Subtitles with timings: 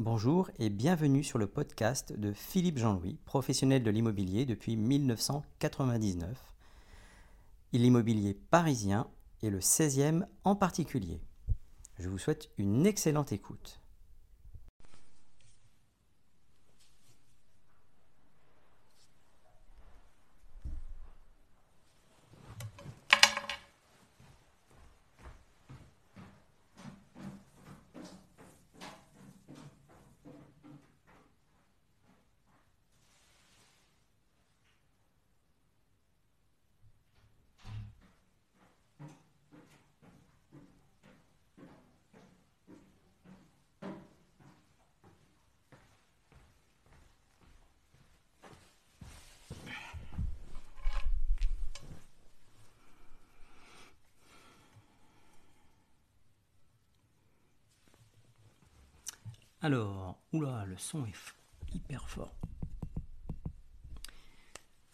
[0.00, 6.38] Bonjour et bienvenue sur le podcast de Philippe Jean-Louis, professionnel de l'immobilier depuis 1999.
[7.72, 9.08] L'immobilier parisien
[9.42, 11.20] et le 16e en particulier.
[11.98, 13.80] Je vous souhaite une excellente écoute.
[59.68, 61.12] Alors, oula, le son est
[61.74, 62.32] hyper fort.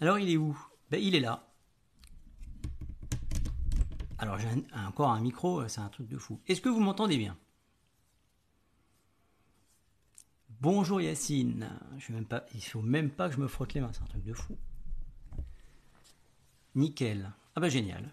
[0.01, 0.59] Alors, il est où?
[0.91, 1.47] Ben, Il est là.
[4.19, 6.41] Alors, j'ai encore un micro, c'est un truc de fou.
[6.49, 7.39] Est-ce que vous m'entendez bien?
[10.59, 11.71] Bonjour Yacine.
[11.99, 14.03] Je même pas, il ne faut même pas que je me frotte les mains, c'est
[14.03, 14.57] un truc de fou.
[16.75, 17.31] Nickel.
[17.55, 18.13] Ah bah génial.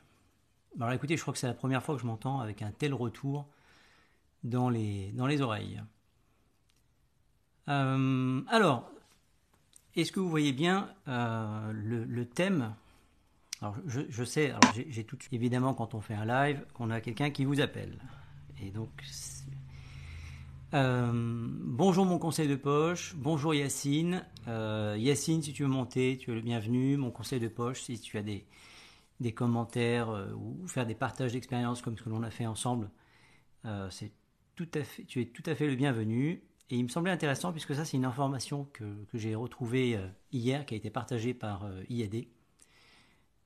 [0.80, 2.94] Alors écoutez, je crois que c'est la première fois que je m'entends avec un tel
[2.94, 3.48] retour
[4.44, 5.82] dans les oreilles.
[7.72, 8.90] Euh, alors,
[9.96, 12.76] est-ce que vous voyez bien euh, le, thème?
[13.62, 14.54] Alors, je, sais,
[14.90, 17.98] j'ai tout évidemment quand on fait un live, qu'on a quelqu'un qui vous appelle.
[18.62, 18.90] Et donc,
[20.74, 24.26] euh, bonjour mon conseil de poche, bonjour Yacine.
[24.48, 26.98] Yacine, si tu veux monter, tu es le bienvenu.
[26.98, 28.46] Mon conseil de poche, si tu as des,
[29.20, 32.90] des commentaires ou faire des partages d'expérience comme ce que l'on a fait ensemble,
[33.90, 34.12] c'est
[34.56, 36.42] tout à fait, tu es tout à fait le bienvenu.
[36.72, 40.66] Et il me semblait intéressant, puisque ça c'est une information que, j'ai retrouvée euh, hier,
[40.66, 42.28] qui a été partagée par euh, IAD.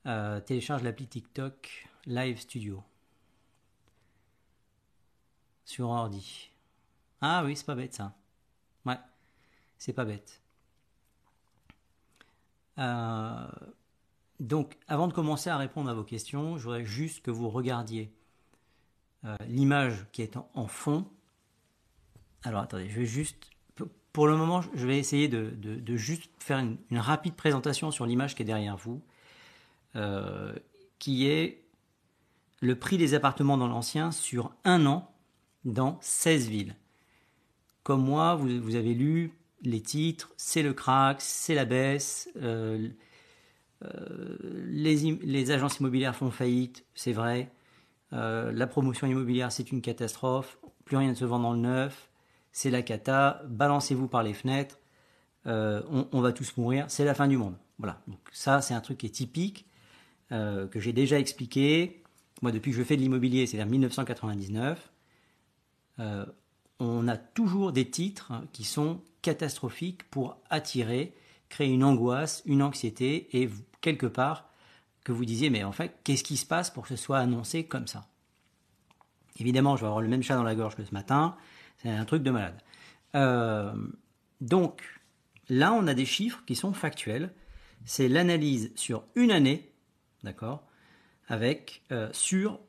[0.05, 2.83] Euh, télécharge l'appli TikTok Live Studio.
[5.65, 6.51] Sur ordi.
[7.19, 8.15] Ah oui, c'est pas bête ça.
[8.85, 8.99] Ouais,
[9.79, 10.41] c'est pas bête.
[14.39, 18.13] donc, avant de commencer à répondre à vos questions, je voudrais juste que vous regardiez
[19.47, 21.09] l'image qui est en fond
[22.45, 23.49] alors attendez, je vais juste.
[24.13, 28.43] Pour le moment, je vais essayer de, juste faire une, rapide présentation sur l'image qui
[28.43, 29.01] est derrière vous,
[29.97, 30.53] euh,
[30.99, 31.65] qui est
[32.61, 35.11] le prix des appartements dans l'ancien sur un an
[35.65, 36.75] dans 16 villes.
[37.83, 39.33] Comme moi, vous, avez lu
[39.63, 42.87] les titres, c'est le crack, c'est la baisse, euh,
[43.83, 47.51] euh, les, les, agences immobilières font faillite, c'est vrai,
[48.11, 52.09] la promotion immobilière c'est une catastrophe, plus rien ne se vend dans le neuf,
[52.55, 54.79] c'est la cata, balancez-vous par les fenêtres,
[55.45, 55.81] euh,
[56.13, 57.55] on, va tous mourir, c'est la fin du monde.
[57.79, 59.65] Voilà, donc ça c'est un truc qui est typique,
[60.31, 62.01] euh, que j'ai déjà expliqué.
[62.41, 64.89] Moi depuis que je fais de l'immobilier, c'est-à-dire 1999,
[65.99, 66.25] euh,
[66.79, 71.13] on a toujours des titres qui sont catastrophiques pour attirer,
[71.49, 73.49] créer une angoisse, une anxiété, et
[73.81, 74.49] quelque part
[75.03, 77.65] que vous disiez, mais en fait, qu'est-ce qui se passe pour que ce soit annoncé
[77.65, 78.07] comme ça?
[79.41, 81.35] Évidemment, je vais avoir le même chat dans la gorge que ce matin.
[81.85, 82.57] Un truc de malade.
[83.15, 83.73] Euh,
[84.41, 84.83] donc,
[85.49, 87.31] là, on a des chiffres qui sont factuels.
[87.85, 89.71] C'est l'analyse sur une année,
[90.23, 90.63] d'accord,
[91.27, 92.59] avec euh, sur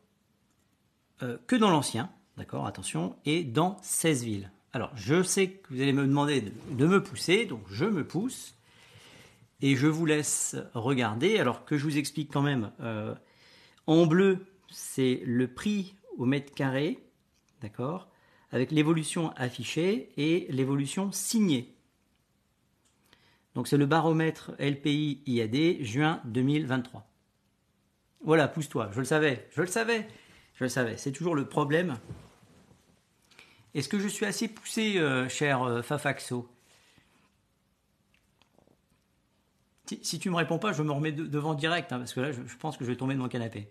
[1.22, 4.50] euh, que dans l'ancien, d'accord, attention, et dans 16 villes.
[4.72, 8.54] Alors, je sais que vous allez me demander de, me pousser, donc je me pousse.
[9.62, 12.70] Et je vous laisse regarder, alors que je vous explique quand même.
[13.86, 16.98] en bleu, c'est le prix au mètre carré,
[17.62, 18.10] d'accord
[18.52, 21.74] avec l'évolution affichée et l'évolution signée.
[23.54, 27.06] Donc c'est le baromètre LPI IAD juin 2023.
[28.22, 30.06] Voilà, pousse-toi, je le savais, je le savais,
[30.54, 31.98] je le savais, c'est toujours le problème.
[33.74, 36.48] Est-ce que je suis assez poussé, euh, cher euh, Fafaxo?
[40.02, 42.32] Si, tu ne me réponds pas, je me remets devant direct, hein, parce que là,
[42.32, 43.68] je pense que je vais tomber de mon canapé.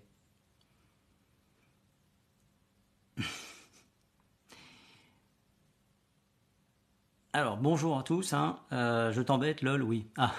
[7.35, 8.31] Alors, bonjour à tous.
[8.31, 8.59] Hein.
[8.71, 10.05] Euh, je t'embête, lol, oui.
[10.15, 10.31] Ah.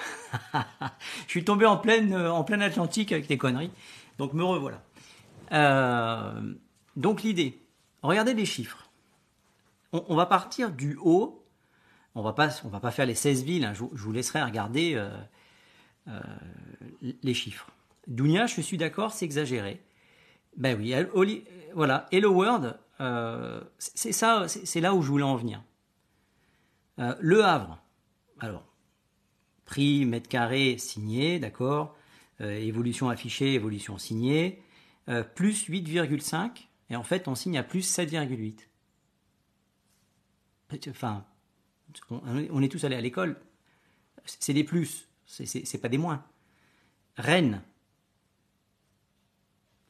[1.26, 3.70] je suis tombé en pleine, euh, en Atlantique avec tes conneries.
[4.16, 4.80] Donc, me revoilà.
[5.52, 6.54] Euh,
[6.96, 7.60] donc, l'idée,
[8.02, 8.88] regardez les chiffres.
[9.92, 11.44] On, va partir du haut.
[12.14, 13.66] On va pas, on va pas faire les 16 villes.
[13.66, 13.74] Hein.
[13.74, 14.98] Je, vous laisserai regarder
[17.22, 17.68] les chiffres.
[18.06, 19.82] Dounia, je suis d'accord, c'est exagéré.
[20.56, 21.44] Ben oui,
[21.74, 22.06] voilà.
[22.10, 22.78] Hello World,
[23.76, 25.60] c'est ça, c'est là où je voulais en venir.
[26.98, 27.82] Euh, le Havre,
[28.40, 28.64] alors,
[29.64, 31.96] prix mètre carré signé, d'accord,
[32.40, 34.62] euh, évolution affichée, évolution signée,
[35.08, 38.68] euh, plus 8,5, et en fait on signe à plus 7,8.
[40.90, 41.24] Enfin,
[42.10, 43.40] on est tous allés à l'école,
[44.24, 46.24] c'est des plus, c'est pas des moins.
[47.16, 47.62] Rennes,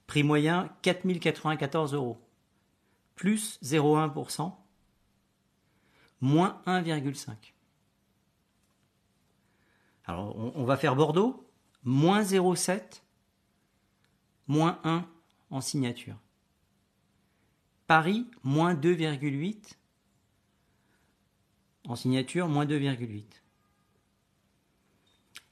[0.06, 2.20] prix moyen 4094 euros,
[3.14, 4.54] plus 0,1%,
[6.20, 7.34] moins 1,5.
[10.04, 11.48] Alors on, va faire Bordeaux,
[11.82, 13.02] moins 0,7,
[14.46, 15.04] moins 1
[15.50, 16.16] en signature.
[17.86, 19.72] Paris, moins 2,8
[21.88, 23.24] en signature, moins 2,8.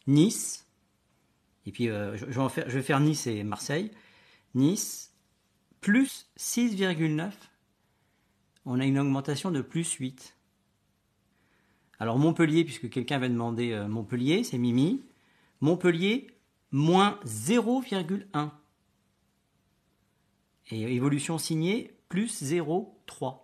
[0.07, 0.67] Nice,
[1.67, 3.91] et puis euh, je, je vais faire Nice et Marseille.
[4.55, 5.15] Nice,
[5.81, 7.33] plus 6,9.
[8.67, 10.34] On a une augmentation de plus 8.
[12.01, 15.05] Alors Montpellier, puisque quelqu'un va demander euh, Montpellier, c'est Mimi.
[15.61, 16.27] Montpellier,
[16.71, 18.51] moins 0,1.
[20.71, 23.39] Et évolution signée, plus 0,3.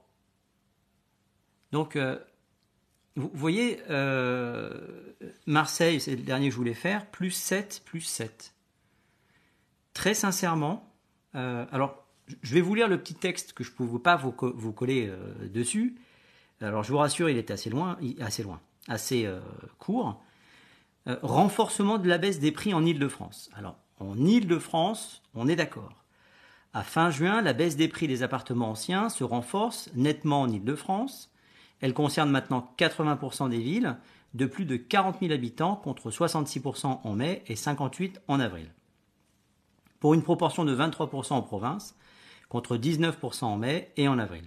[1.70, 2.18] Donc, euh,
[3.14, 5.14] vous voyez, euh,
[5.46, 8.54] Marseille, c'est le dernier que je voulais faire, plus 7, plus 7.
[9.92, 10.88] Très sincèrement,
[11.34, 12.06] alors
[12.42, 15.12] je vais vous lire le petit texte que je ne pouvais pas vous, vous coller
[15.52, 15.96] dessus.
[16.60, 19.40] Alors je vous rassure, il est assez loin, assez loin, assez euh,
[19.78, 20.20] court.
[21.08, 23.50] Euh, renforcement de la baisse des prix en Ile-de-France.
[23.54, 26.04] Alors en Ile-de-France, on est d'accord.
[26.72, 31.32] À fin juin, la baisse des prix des appartements anciens se renforce nettement en Ile-de-France.
[31.80, 33.96] Elle concerne maintenant 80% des villes
[34.34, 38.72] de plus de 40 000 habitants contre 66% en mai et 58% en avril.
[39.98, 41.96] Pour une proportion de 23% en province
[42.48, 44.44] contre 19% en mai et en avril.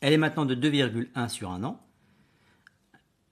[0.00, 1.80] Elle est maintenant de 2,1 sur un an.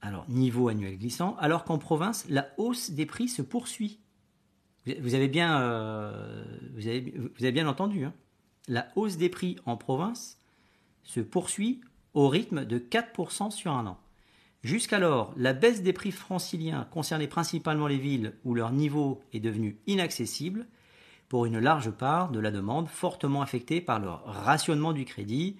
[0.01, 3.99] Alors, niveau annuel glissant, alors qu'en province, la hausse des prix se poursuit.
[5.01, 6.45] Vous avez bien, euh,
[7.39, 8.05] bien entendu.
[8.05, 8.13] Hein.
[8.67, 10.39] la hausse des prix en province
[11.03, 11.81] se poursuit
[12.13, 13.97] au rythme de 4% sur un an.
[14.63, 19.77] Jusqu'alors, la baisse des prix franciliens concernait principalement les villes où leur niveau est devenu
[19.87, 20.67] inaccessible
[21.29, 25.57] pour une large part de la demande fortement affectée par le rationnement du crédit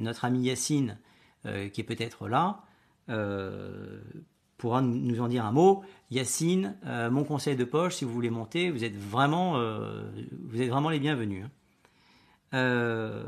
[0.00, 0.98] notre ami Yacine,
[1.46, 2.62] euh, qui est peut-être là,
[3.08, 4.00] euh,
[4.58, 5.82] pourra nous en dire un mot.
[6.10, 10.68] Yacine, euh, mon conseil de poche, si vous voulez monter, vous êtes vraiment, vous êtes
[10.68, 11.46] vraiment les bienvenus.
[12.52, 13.22] Hein.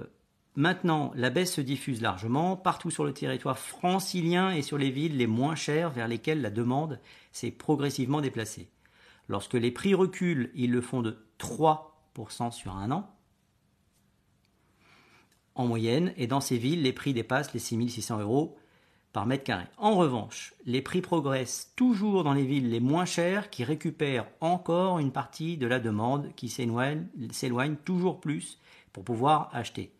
[0.57, 5.17] maintenant, la baisse se diffuse largement partout sur le territoire francilien et sur les villes
[5.17, 8.69] les moins chères vers lesquelles la demande s'est progressivement déplacée.
[9.29, 13.09] Lorsque les prix reculent, ils le font de 3% sur un an
[15.55, 18.57] en moyenne, et dans ces villes, les prix dépassent les 6600 euros
[19.13, 19.67] par mètre carré.
[19.77, 24.99] En revanche, les prix progressent toujours dans les villes les moins chères qui récupèrent encore
[24.99, 28.59] une partie de la demande qui s'éloigne toujours plus
[28.93, 29.93] pour pouvoir acheter.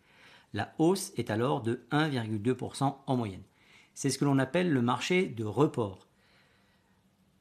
[0.53, 3.43] La hausse est alors de 1,2% en moyenne.
[3.93, 6.07] C'est ce que l'on appelle le marché de report.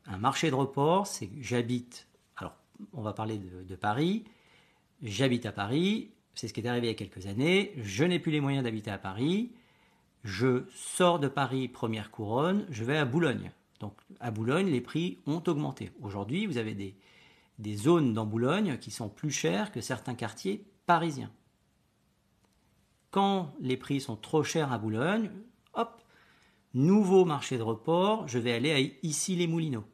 [0.06, 2.54] Un marché de report, c'est j'habite, alors
[2.92, 4.24] on va parler de, de Paris,
[5.02, 7.72] j'habite à Paris, c'est ce qui est arrivé il y a quelques années.
[7.76, 9.52] Je n'ai plus les moyens d'habiter à Paris.
[10.24, 13.50] Je sors de Paris, première couronne, je vais à Boulogne.
[13.80, 15.90] Donc à Boulogne, les prix ont augmenté.
[16.00, 16.94] Aujourd'hui, vous avez des,
[17.58, 21.32] des zones dans Boulogne qui sont plus chères que certains quartiers parisiens.
[23.10, 25.30] Quand les prix sont trop chers à Boulogne,
[25.74, 26.02] hop,
[26.72, 29.84] nouveau marché de report, je vais aller à ici les Moulineaux.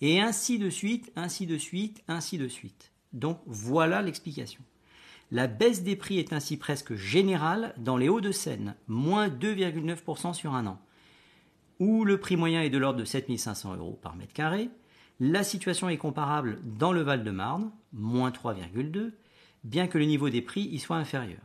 [0.00, 2.92] Et ainsi de suite, ainsi de suite, ainsi de suite.
[3.12, 4.62] Donc voilà l'explication.
[5.32, 10.66] La baisse des prix est ainsi presque générale dans les Hauts-de-Seine, moins 2,9% sur un
[10.66, 10.78] an,
[11.78, 14.68] où le prix moyen est de l'ordre de 7500 euros par mètre carré.
[15.20, 19.12] La situation est comparable dans le Val-de-Marne, moins 3,2,
[19.64, 21.40] bien que le niveau des prix y soit inférieur.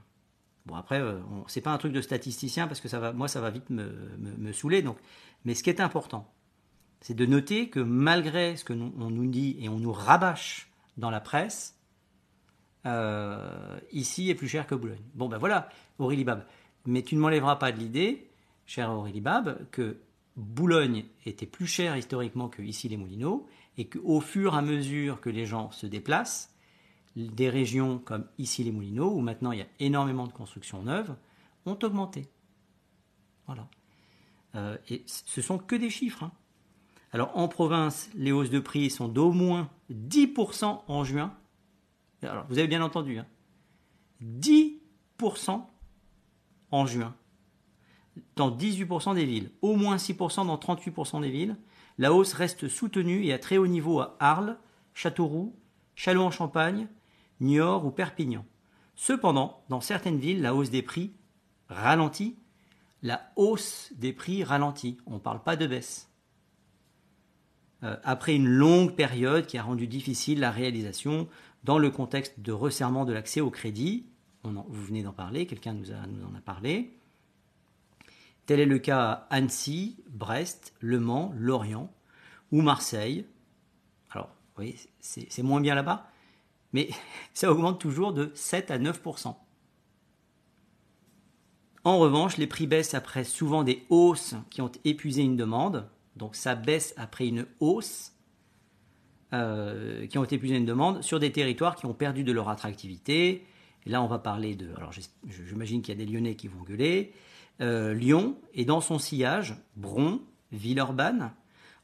[0.66, 3.40] Bon après, euh, c'est pas un truc de statisticien parce que ça va, moi ça
[3.40, 4.82] va vite me, me, saouler.
[4.82, 4.98] Donc,
[5.46, 6.30] mais ce qui est important,
[7.00, 11.10] c'est de noter que malgré ce que on nous dit et on nous rabâche dans
[11.10, 11.77] la presse,
[12.86, 15.02] euh, ici est plus cher que Boulogne.
[15.16, 15.70] Bon ben voilà,
[16.00, 16.46] Aurélie Bab.
[16.86, 18.30] Mais tu ne m'enlèveras pas de l'idée,
[18.66, 19.98] cher Aurélie Bab, que
[20.36, 25.20] Boulogne était plus cher historiquement que ici les Moulineaux, et qu'au fur et à mesure
[25.20, 26.54] que les gens se déplacent,
[27.16, 31.16] des régions comme ici les Moulineaux, où maintenant il y a énormément de constructions neuves,
[31.66, 32.28] ont augmenté.
[33.48, 33.68] Voilà.
[34.56, 36.24] Euh, et ce sont que des chiffres.
[36.24, 36.32] Hein.
[37.12, 41.34] Alors en province, les hausses de prix sont d'au moins 10% en juin
[42.24, 43.20] alors, vous avez bien entendu,
[44.24, 44.80] 10%
[45.50, 45.66] hein.
[46.72, 47.16] en juin.
[48.36, 51.56] dans 18% des villes, au moins 6% dans 38% des villes.
[52.00, 54.58] La hausse reste soutenue et à très haut niveau à Arles,
[54.94, 55.56] Châteauroux,
[55.96, 56.88] Châlons-en-Champagne,
[57.40, 58.46] Niort ou Perpignan.
[58.96, 61.12] Cependant, dans certaines villes, la hausse des prix
[61.70, 62.36] ralentit.
[63.04, 64.98] La hausse des prix ralentit.
[65.06, 66.10] On ne parle pas de baisse.
[67.84, 71.28] Euh, après une longue période qui a rendu difficile la réalisation
[71.68, 74.06] dans le contexte de resserrement de l'accès au crédit,
[74.44, 76.98] vous venez d'en parler, quelqu'un nous, en a parlé.
[78.46, 81.92] Tel est le cas à Annecy, Brest, Le Mans, Lorient
[82.54, 83.26] ou Marseille.
[84.12, 86.10] Alors, vous voyez, c'est moins bien là-bas,
[86.72, 86.88] mais
[87.34, 89.36] ça augmente toujours de 7 à 9%
[91.84, 95.90] En revanche, les prix baissent après souvent des hausses qui ont épuisé une demande.
[96.16, 98.14] Donc ça baisse après une hausse
[99.34, 103.46] euh, qui ont épuisé une demande sur des territoires qui ont perdu de leur attractivité.
[103.86, 104.70] Là, on va parler de.
[104.78, 104.92] Alors,
[105.48, 107.14] j'imagine qu'il y a des Lyonnais qui vont gueuler.
[107.60, 111.32] Euh, Lyon et dans son sillage, Bron, Villeurbanne,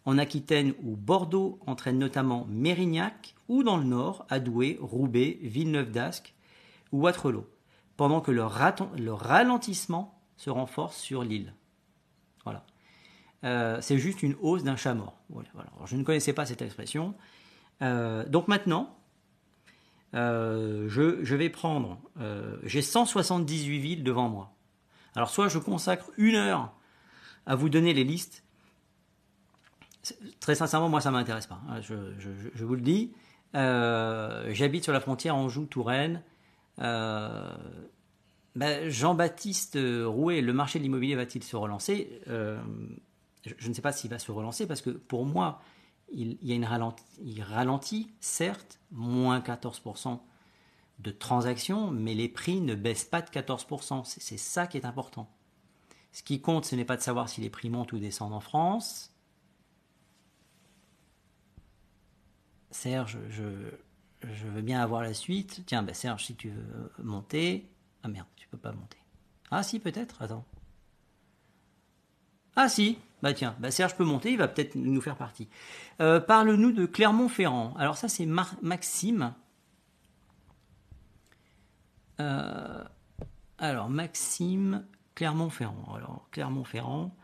[0.05, 6.33] en Aquitaine où Bordeaux entraîne notamment Mérignac, ou dans le nord, Adoué, Roubaix, Villeneuve d'Ascq
[6.91, 7.45] ou Waterloo,
[7.97, 8.43] pendant que le,
[9.13, 11.53] ralentissement se renforce sur l'île.
[13.43, 15.17] Euh, c'est juste une hausse d'un chat mort.
[15.85, 17.13] Je ne connaissais pas cette expression.
[17.81, 18.97] Euh, donc maintenant,
[20.13, 21.99] euh, je, vais prendre.
[22.63, 24.53] J'ai 178 villes devant moi.
[25.15, 26.73] Alors soit je consacre une heure
[27.45, 28.43] à vous donner les listes,
[30.41, 31.61] Très sincèrement, moi, ça ne m'intéresse pas.
[31.69, 31.95] Hein, je,
[32.65, 33.13] vous le dis.
[33.53, 36.21] J'habite sur la frontière Anjou-Touraine.
[36.77, 37.47] Ben,
[38.89, 42.19] Jean-Baptiste Rouet, le marché de l'immobilier va-t-il se relancer?
[43.45, 45.61] Je, ne sais pas s'il va se relancer parce que pour moi,
[46.11, 46.67] il, y a une
[47.23, 50.19] il ralentit, certes, moins 14%
[50.99, 54.03] de transactions, mais les prix ne baissent pas de 14%.
[54.05, 55.29] C'est ça qui est important.
[56.11, 58.39] Ce qui compte, ce n'est pas de savoir si les prix montent ou descendent en
[58.39, 59.13] France,
[62.73, 63.43] Serge, je,
[64.47, 65.63] veux bien avoir la suite.
[65.65, 67.69] Tiens, bah Serge, si tu veux monter.
[68.01, 68.97] Ah merde, tu peux pas monter.
[69.51, 70.45] Ah si, peut-être, attends.
[72.55, 75.47] Ah si, bah tiens, bah Serge peut monter, il va peut-être nous faire partie.
[76.01, 77.73] Euh, parle-nous de Clermont-Ferrand.
[77.77, 79.33] Alors ça, c'est Maxime.
[82.19, 82.83] Euh,
[83.59, 85.95] alors, Maxime, Clermont-Ferrand.
[85.95, 87.15] Alors, Clermont-Ferrand.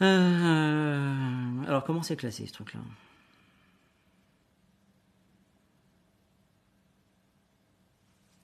[0.00, 2.80] Euh, alors, comment c'est classé ce truc-là?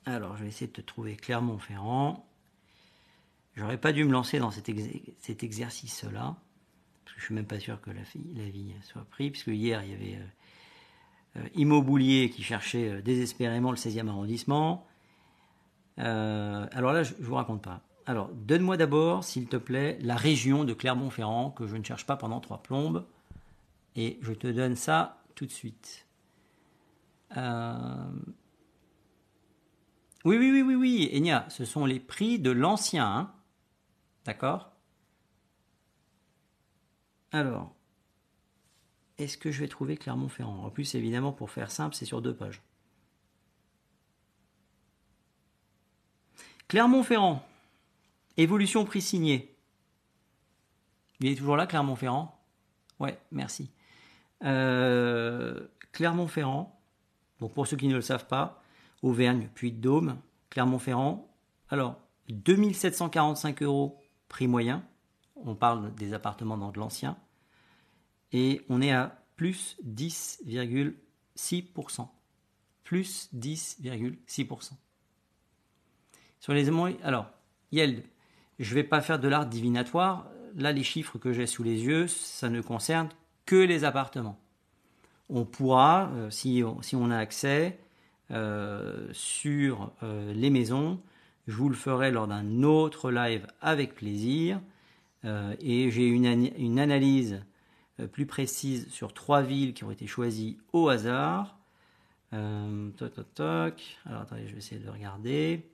[0.05, 2.29] Alors, je vais essayer de te trouver Clermont-Ferrand.
[3.55, 6.37] J'aurais pas dû me lancer dans cet, exercice-là,
[7.05, 8.03] parce que je suis même pas sûr que la,
[8.49, 10.19] vie soit prise, puisque hier, il y avait
[11.37, 14.87] euh, euh, qui cherchait euh, désespérément le 16e arrondissement.
[15.99, 17.83] alors là, je, ne vous raconte pas.
[18.07, 22.17] Alors, donne-moi d'abord, s'il te plaît, la région de Clermont-Ferrand, que je ne cherche pas
[22.17, 23.05] pendant trois plombes,
[23.97, 26.07] et je te donne ça tout de suite.
[30.25, 33.07] Oui, oui, oui, oui, oui, Enya, ce sont les prix de l'ancien.
[33.07, 33.31] Hein.
[34.25, 34.73] D'accord?
[37.33, 37.75] Alors,
[39.19, 40.65] est-ce que je vais trouver Clermont-Ferrand?
[40.65, 42.63] En plus, évidemment, pour faire simple, c'est sur deux pages.
[46.69, 47.47] Clermont-Ferrand,
[48.37, 49.55] évolution prix signé.
[51.21, 52.39] Il est toujours là, Clermont-Ferrand?
[52.99, 53.71] Ouais, merci.
[54.45, 56.81] Euh, Clermont-Ferrand,
[57.39, 58.63] pour ceux qui ne le savent pas,
[59.03, 60.19] Auvergne, puis Dôme,
[60.51, 61.29] Clermont-Ferrand.
[61.69, 64.02] Alors, 2745 euros
[64.33, 64.85] prix moyen.
[65.37, 67.17] On parle des appartements dans de l'ancien.
[68.33, 72.09] Et on est à plus 10,6%.
[72.83, 74.73] Plus 10,6%.
[76.41, 76.69] Sur les
[77.05, 77.31] alors,
[77.71, 78.03] Yeld,
[78.59, 80.29] je ne vais pas faire de l'art divinatoire.
[80.57, 83.11] Là, les chiffres que j'ai sous les yeux, ça ne concerne
[83.47, 84.41] que les appartements.
[85.29, 87.79] On pourra, euh, si, si on a accès,
[88.31, 90.99] euh, sur euh, les maisons.
[91.47, 94.61] Je vous le ferai lors d'un autre live avec plaisir.
[95.25, 97.45] Euh, et j'ai une, analyse
[98.13, 101.59] plus précise sur trois villes qui ont été choisies au hasard.
[102.31, 103.99] toc.
[104.07, 105.69] Alors attendez, je vais essayer de regarder.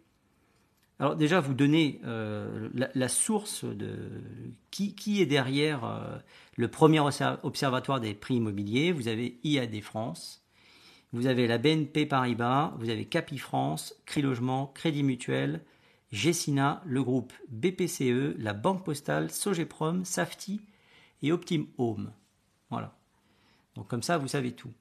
[0.98, 3.96] Alors déjà, vous donnez la, source de
[4.70, 6.20] qui est derrière
[6.56, 8.90] le premier observatoire des prix immobiliers.
[8.92, 10.42] Vous avez IAD France,
[11.12, 15.62] vous avez la BNP Paribas, vous avez Capifrance, Crilogement, Crédit Mutuel,
[16.12, 20.60] Gessina, le groupe BPCE, la Banque Postale, Sogeprom, Safety
[21.22, 22.12] et Optim Home.
[22.70, 22.94] Voilà.
[23.74, 24.72] Donc comme ça, vous savez tout.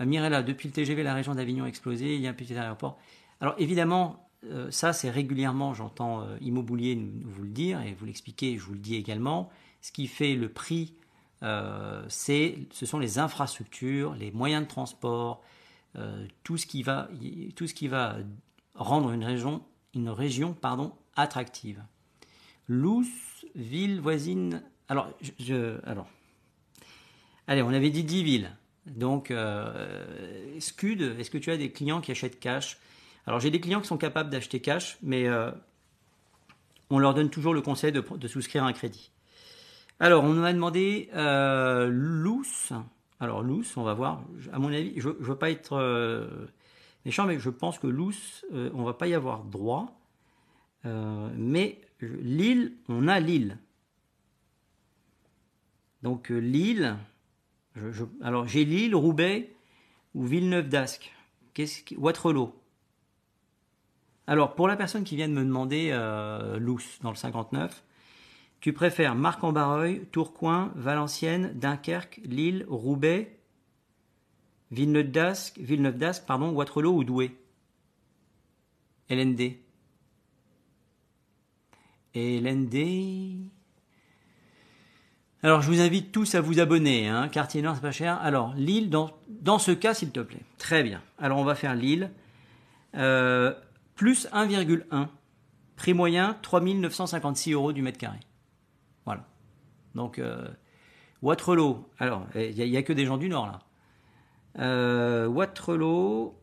[0.00, 2.54] Euh, Mirella, depuis le TGV, la région d'Avignon a explosé, il y a un petit
[2.54, 2.98] aéroport.
[3.40, 8.56] Alors évidemment, euh, ça c'est régulièrement, j'entends euh, Immobilier vous le dire et vous l'expliquer,
[8.56, 10.94] je vous le dis également, ce qui fait le prix,
[11.40, 15.42] c'est, ce sont les infrastructures, les moyens de transport,
[16.42, 17.08] tout ce qui va,
[17.56, 18.16] tout ce qui va
[18.74, 19.62] rendre une région,
[19.94, 21.82] une région pardon, attractive.
[22.68, 23.06] Lous,
[23.54, 24.62] ville voisine.
[24.88, 26.08] Alors, je, alors,
[27.46, 28.56] allez, on avait dit 10 villes.
[28.86, 32.78] Donc, euh, Scud, est-ce que tu as des clients qui achètent cash?
[33.26, 35.50] Alors, j'ai des clients qui sont capables d'acheter cash, mais euh,
[36.88, 39.10] on leur donne toujours le conseil de, souscrire un crédit.
[40.00, 42.72] Alors, on m'a demandé euh, Loose.
[43.20, 44.22] Alors, Loose, on va voir.
[44.52, 46.46] À mon avis, je ne veux pas être euh,
[47.04, 50.00] méchant, mais je pense que Loose, on va pas y avoir droit.
[50.84, 53.58] mais Lille, on a Lille.
[56.02, 56.96] Donc, Lille
[58.22, 59.52] alors j'ai Lille, Roubaix
[60.14, 61.12] ou Villeneuve d'Ascq.
[61.54, 62.54] Qu'est-ce Waterloo.
[64.26, 66.58] Alors pour la personne qui vient de me demander euh,
[67.02, 67.84] dans le 59,
[68.60, 73.38] tu préfères Marc-en-Barreuil, Tourcoing, Valenciennes, Dunkerque, Lille, Roubaix,
[74.70, 77.36] Villeneuve d'Ascq, Villeneuve pardon, Waterloo ou Douai?
[79.08, 79.56] LND.
[82.14, 83.48] LND.
[85.42, 87.08] Alors, je vous invite tous à vous abonner.
[87.08, 87.28] Hein.
[87.28, 88.20] Quartier Nord, c'est pas cher.
[88.20, 90.42] Alors, Lille, dans, dans ce cas, s'il te plaît.
[90.58, 91.00] Très bien.
[91.18, 92.10] Alors, on va faire Lille.
[92.96, 93.54] Euh,
[93.94, 95.08] plus 1,1.
[95.76, 98.18] Prix moyen, 3956 euros du mètre carré.
[99.98, 100.48] Donc, euh,
[101.22, 101.84] Waterloo.
[101.98, 103.58] Alors, il n'y a, que des gens du Nord, là.
[104.60, 106.34] Euh, Waterloo,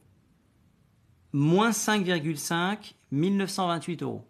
[1.33, 4.27] moins 5,5, 1928 euros.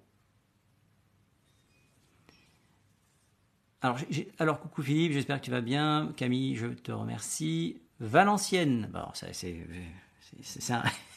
[4.40, 6.12] Alors, coucou Philippe, j'espère que tu vas bien.
[6.16, 7.82] Camille, je te remercie.
[8.00, 9.06] Valenciennes, bon,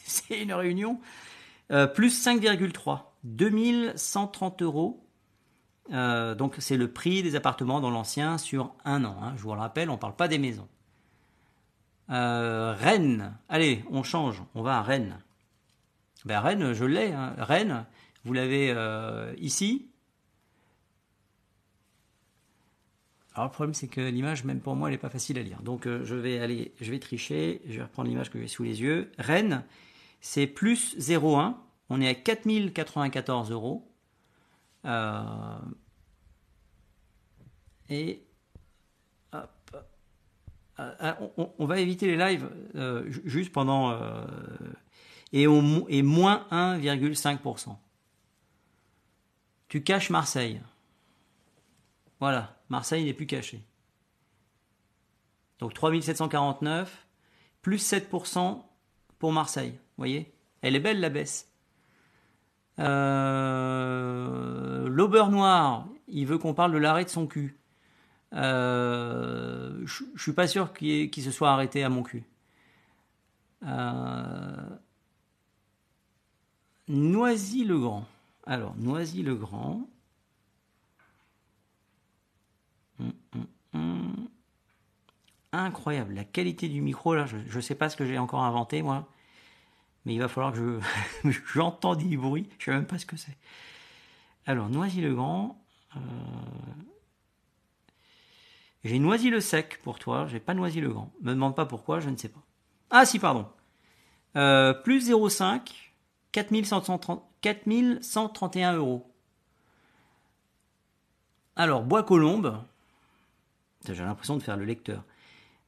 [0.04, 1.00] c'est une réunion.
[1.72, 5.07] Euh, plus 5,3, 2130 euros.
[5.92, 9.16] Euh, donc c'est le prix des appartements dans l'ancien sur un an.
[9.22, 9.34] Hein.
[9.36, 10.68] Je vous le rappelle, on ne parle pas des maisons.
[12.10, 15.18] Euh, Rennes, allez, on change, on va à Rennes.
[16.24, 17.12] Ben, Rennes, je l'ai.
[17.12, 17.34] Hein.
[17.38, 17.84] Rennes,
[18.24, 18.74] vous l'avez
[19.38, 19.88] ici,
[23.38, 25.62] Alors le problème c'est que l'image, même pour moi, elle n'est pas facile à lire.
[25.62, 28.64] Donc euh, je vais aller, je vais tricher, je vais reprendre l'image que j'ai sous
[28.64, 29.12] les yeux.
[29.16, 29.62] Rennes,
[30.20, 31.54] c'est plus 0,1.
[31.88, 33.88] On est à 4094 euros.
[34.88, 35.58] Euh,
[37.88, 38.26] et
[39.32, 39.76] hop,
[40.80, 41.12] euh,
[41.58, 42.48] on, va éviter les lives
[43.24, 43.98] juste pendant
[45.32, 47.76] et, et moins 1,5%.
[49.68, 50.60] Tu caches Marseille.
[52.20, 53.62] Voilà, Marseille n'est plus caché.
[55.58, 57.06] Donc 3749,
[57.62, 58.62] plus 7%
[59.18, 59.72] pour Marseille.
[59.72, 60.32] Vous voyez?
[60.62, 61.47] Elle est belle la baisse.
[62.78, 64.28] Euh,
[64.88, 67.56] L'Aubeur Noir, il veut qu'on parle de l'arrêt de son cul.
[68.34, 72.24] Euh, je suis pas sûr qu'il se soit arrêté à mon cul.
[73.64, 74.68] Euh,
[76.88, 78.06] Noisy-le-Grand.
[78.46, 79.88] Alors, Noisy-le-Grand.
[85.52, 88.82] Incroyable, la qualité du micro là, je ne sais pas ce que j'ai encore inventé
[88.82, 89.08] moi,
[90.08, 90.80] mais il va falloir que
[91.24, 93.36] je j'entends du bruit, je sais même pas ce que c'est.
[94.46, 95.62] Alors Noisy-le-Grand,
[95.96, 95.98] euh,
[98.84, 101.12] j'ai Noisy-le-Sec pour toi, j'ai pas Noisy-le-Grand.
[101.20, 102.40] Me demande pas pourquoi, je ne sais pas.
[102.88, 103.46] Ah si, pardon.
[104.36, 105.74] Euh, plus 0,5,
[106.32, 109.12] 4131 euros.
[111.54, 112.64] Alors, Bois-Colombes,
[113.86, 115.04] j'ai l'impression de faire le lecteur.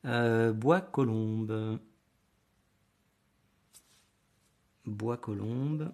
[0.07, 1.79] Euh, bois colombe.
[4.91, 5.93] Bois colombe.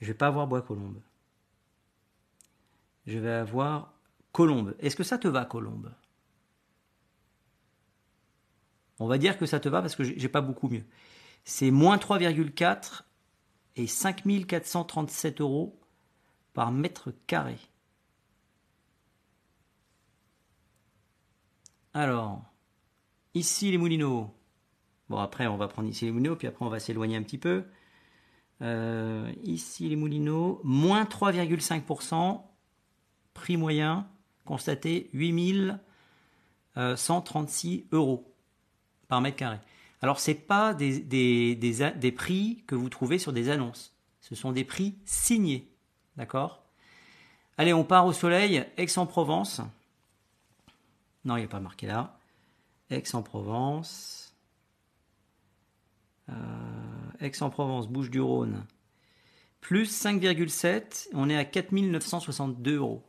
[0.00, 1.00] Je vais pas avoir bois colombe.
[3.06, 3.92] Je vais avoir
[4.32, 4.74] colombe.
[4.78, 5.92] Est-ce que ça te va, colombe
[8.98, 10.84] On va dire que ça te va parce que j'ai pas beaucoup mieux.
[11.44, 13.02] C'est moins 3,4
[13.76, 15.78] et 5437 euros
[16.54, 17.58] par mètre carré.
[21.92, 22.42] Alors,
[23.34, 24.34] ici les moulineaux.
[25.08, 27.38] Bon, après, on va prendre ici les moulineaux, puis après, on va s'éloigner un petit
[27.38, 27.64] peu.
[28.62, 32.40] Euh, ici les moulineaux, moins 3,5%,
[33.34, 34.08] prix moyen
[34.44, 38.34] constaté 8136 euros
[39.08, 39.58] par mètre carré.
[40.02, 43.94] Alors, ce n'est pas des, des, des, prix que vous trouvez sur des annonces.
[44.20, 45.70] Ce sont des prix signés.
[46.16, 46.64] D'accord?
[47.56, 49.60] Allez, on part au soleil, Aix-en-Provence.
[51.24, 52.18] Non, il n'y a pas marqué là.
[52.90, 54.23] Aix-en-Provence.
[56.30, 56.32] Euh,
[57.20, 58.64] Aix-en-Provence, Bouches-du-Rhône,
[59.60, 61.08] plus 5,7.
[61.12, 63.02] On est à 4962 euros.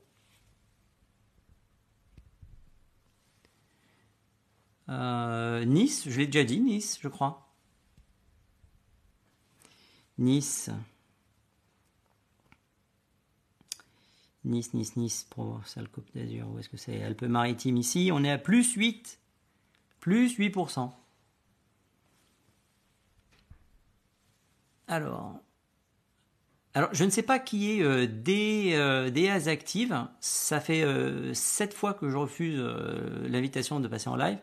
[4.89, 7.49] Euh, nice, je l'ai déjà dit, Nice, je crois.
[10.17, 10.69] Nice.
[14.43, 17.03] Nice, Nice, Nice, Provençal, Côte d'Azur, où est-ce que c'est?
[17.03, 19.19] Alpes-Maritimes ici, on est à plus 8.
[19.99, 20.91] Plus 8%.
[24.87, 25.39] Alors,
[26.75, 30.07] alors, je ne sais pas qui est euh, des, euh, Active.
[30.19, 34.37] Ça fait euh, sept fois que je refuse euh, l'invitation de passer en live.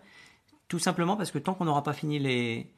[0.67, 2.73] Tout simplement parce que tant qu'on n'aura pas fini les,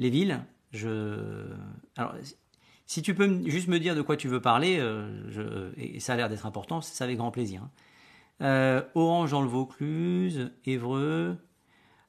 [0.00, 1.48] les villes, je.
[1.96, 2.14] Alors,
[2.86, 4.78] si tu peux juste me dire de quoi tu veux parler,
[5.28, 7.62] je, et ça a l'air d'être important, ça avec grand plaisir.
[8.40, 8.82] Hein.
[8.96, 11.38] Orange dans le Vaucluse, Évreux.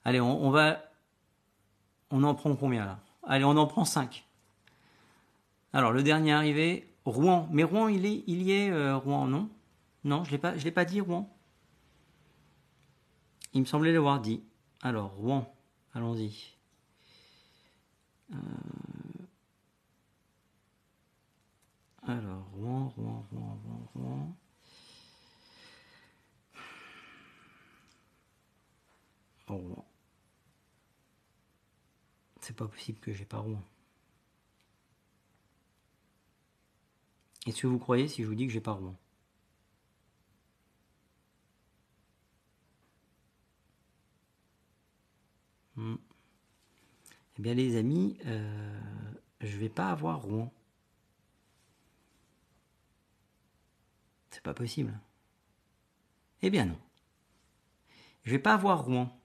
[0.04, 0.80] Allez, on, on, va.
[2.10, 3.00] On en prend combien là?
[3.22, 4.27] Allez, on en prend 5.
[5.74, 7.48] Alors, le dernier arrivé, Rouen.
[7.52, 9.50] Mais Rouen, il, est, il y est, euh, Rouen, non?
[10.04, 11.30] Non, je ne l'ai pas dit, Rouen?
[13.54, 14.44] Il me semblait l'avoir dit.
[14.82, 15.54] Alors, Rouen,
[15.94, 16.56] allons-y.
[18.34, 18.38] Euh,
[22.08, 24.36] alors, Rouen, Rouen, Rouen, Rouen, Rouen.
[29.48, 29.86] Rouen.
[32.42, 33.62] C'est pas possible que j'ai pas Rouen.
[37.48, 38.96] Est-ce que vous croyez si je vous dis que j'ai pas Rouen
[45.78, 45.96] hmm.
[47.38, 48.80] Eh bien les amis, euh,
[49.42, 50.52] je vais pas avoir Rouen.
[54.32, 55.00] C'est pas possible.
[56.42, 56.78] Eh bien non.
[58.24, 59.18] Je vais pas avoir Rouen.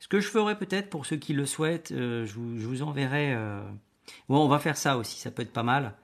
[0.00, 3.62] Ce que je ferai peut-être pour ceux qui le souhaitent, euh, je, vous, enverrai euh,
[4.28, 5.94] Bon, on va faire ça aussi, ça peut être pas mal.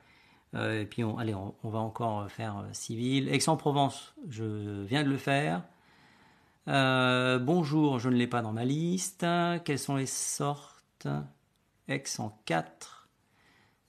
[0.53, 3.29] Euh, et puis, on, allez, on, va encore faire euh, civil.
[3.29, 5.63] Aix-en-Provence, je viens de le faire.
[6.67, 9.25] Euh, bonjour, je ne l'ai pas dans ma liste.
[9.63, 11.07] Quelles sont les sortes
[11.87, 13.09] Aix en 4.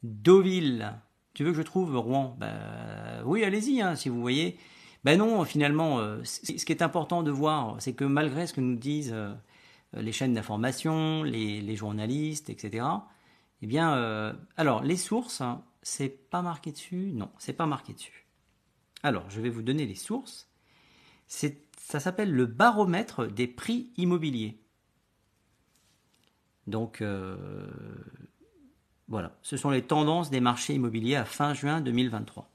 [0.03, 0.93] Deauville.
[1.35, 2.37] Tu veux que je trouve Rouen?
[2.39, 4.59] Ben, Oui, allez-y, hein, si vous voyez.
[5.05, 8.77] Ben non, finalement, ce qui est important de voir, c'est que malgré ce que nous
[8.77, 9.17] disent
[9.95, 12.85] les chaînes d'information, les, journalistes, etc.,
[13.63, 17.13] eh bien, euh, alors, les sources, hein, c'est pas marqué dessus?
[17.15, 18.27] Non, c'est pas marqué dessus.
[19.05, 20.51] Alors, je vais vous donner les sources.
[21.29, 24.61] Ça s'appelle le baromètre des prix immobiliers.
[26.67, 27.67] Donc, euh,
[29.09, 32.51] voilà, ce sont les tendances des marchés immobiliers à fin juin 2023.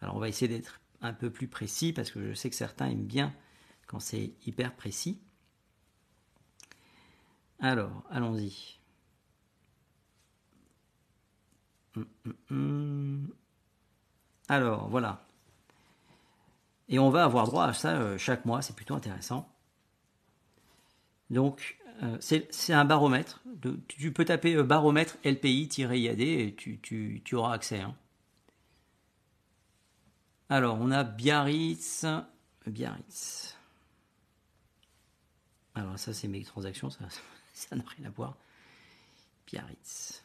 [0.00, 2.88] Alors, on va essayer d'être un peu plus précis parce que je sais que certains
[2.88, 3.32] aiment bien
[3.86, 5.20] quand c'est hyper précis.
[7.60, 8.78] Alors, allons-y.
[14.48, 15.24] Alors, voilà.
[16.88, 19.50] Et on va avoir droit à ça euh, chaque mois, c'est plutôt intéressant.
[21.30, 23.42] Donc, euh, c'est un baromètre.
[23.88, 27.80] tu peux taper euh, baromètre LPI-IAD et tu, auras accès.
[27.80, 27.96] Hein.
[30.50, 32.04] Alors, on a Biarritz.
[32.66, 33.56] Biarritz.
[35.74, 37.04] Alors, ça, c'est mes transactions, ça
[37.76, 38.36] n'a rien à voir.
[39.46, 40.23] Biarritz.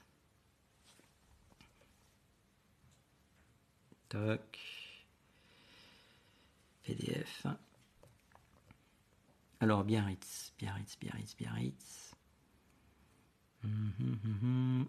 [4.10, 4.60] Toc.
[6.84, 7.46] PDF.
[9.60, 12.16] Alors, Biarritz, Biarritz, Biarritz, Biarritz.
[13.64, 14.88] Hum,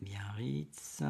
[0.00, 1.02] Biarritz.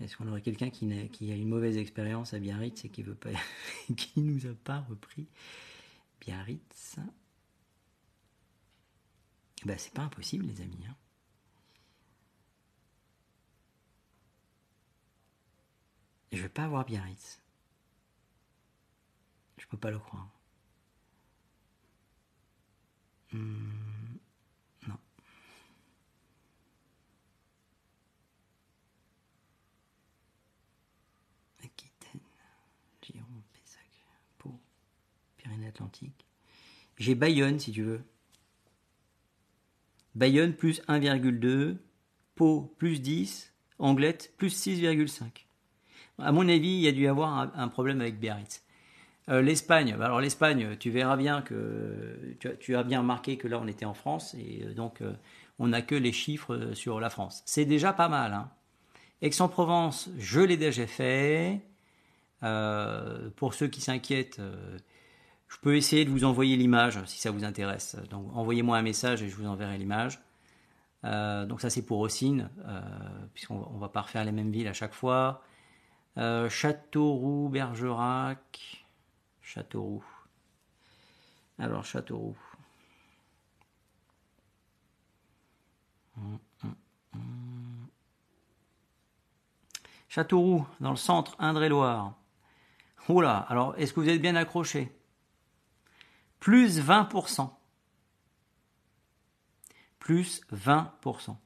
[0.00, 3.14] Est-ce qu'on aurait quelqu'un qui, qui, a une mauvaise expérience à Biarritz et qui veut
[3.14, 3.30] pas,
[3.96, 5.26] qui nous a pas repris?
[6.20, 6.98] Biarritz
[9.64, 10.84] ben, c'est pas impossible, les amis.
[10.86, 10.96] Hein.
[16.32, 17.40] Je vais pas avoir Biarritz.
[19.56, 20.28] Je peux pas le croire.
[23.32, 24.18] Hmm,
[24.86, 24.98] non.
[31.62, 32.20] Aquitaine,
[33.02, 33.80] Giron, Pessac,
[34.38, 34.60] Pau,
[35.38, 36.26] Pyrénées-Atlantiques.
[36.98, 38.04] J'ai Bayonne si tu veux.
[40.14, 41.76] Bayonne plus 1,2,
[42.34, 45.44] Pau plus 10, Anglette plus 6,5.
[46.18, 48.62] À mon avis, il y a dû avoir un, problème avec Biarritz.
[49.28, 53.58] Euh, L'Espagne, bah alors l'Espagne, tu verras bien que tu as, bien remarqué que là
[53.58, 55.14] on était en France et euh, donc euh,
[55.58, 57.42] on n'a que les chiffres sur la France.
[57.46, 58.34] C'est déjà pas mal.
[58.34, 58.50] Hein.
[59.22, 61.60] Aix-en-Provence, je l'ai déjà fait.
[63.36, 64.40] pour ceux qui s'inquiètent,
[65.54, 67.96] je peux essayer de vous envoyer l'image si ça vous intéresse.
[68.10, 70.20] Donc envoyez-moi un message et je vous enverrai l'image.
[71.04, 72.50] donc ça c'est pour Ossine,
[73.34, 75.42] puisqu'on ne va pas refaire les mêmes villes à chaque fois.
[76.16, 78.84] Châteauroux, Bergerac,
[79.42, 80.04] Châteauroux.
[81.58, 82.36] Alors Châteauroux.
[90.08, 92.14] Châteauroux, dans le centre, Indre-et-Loire.
[93.08, 94.90] Oula, alors est-ce que vous êtes bien accroché?
[96.44, 97.48] Plus 20%.
[99.98, 101.36] Plus 20%.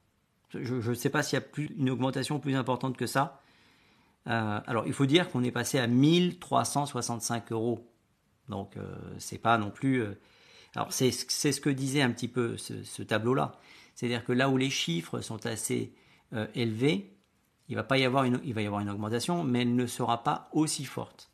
[0.53, 3.41] Je ne sais pas s'il y a une augmentation plus importante que ça.
[4.27, 7.89] Euh, alors, il faut dire qu'on est passé à 1365 euros.
[8.49, 10.03] Donc, euh, c'est pas non plus.
[10.03, 10.19] Euh,
[10.75, 13.53] alors, c'est ce que disait un petit peu ce tableau-là.
[13.95, 15.95] C'est-à-dire que là où les chiffres sont assez
[16.33, 17.17] euh, élevés,
[17.69, 21.31] il va y avoir une augmentation, mais elle ne sera pas aussi forte.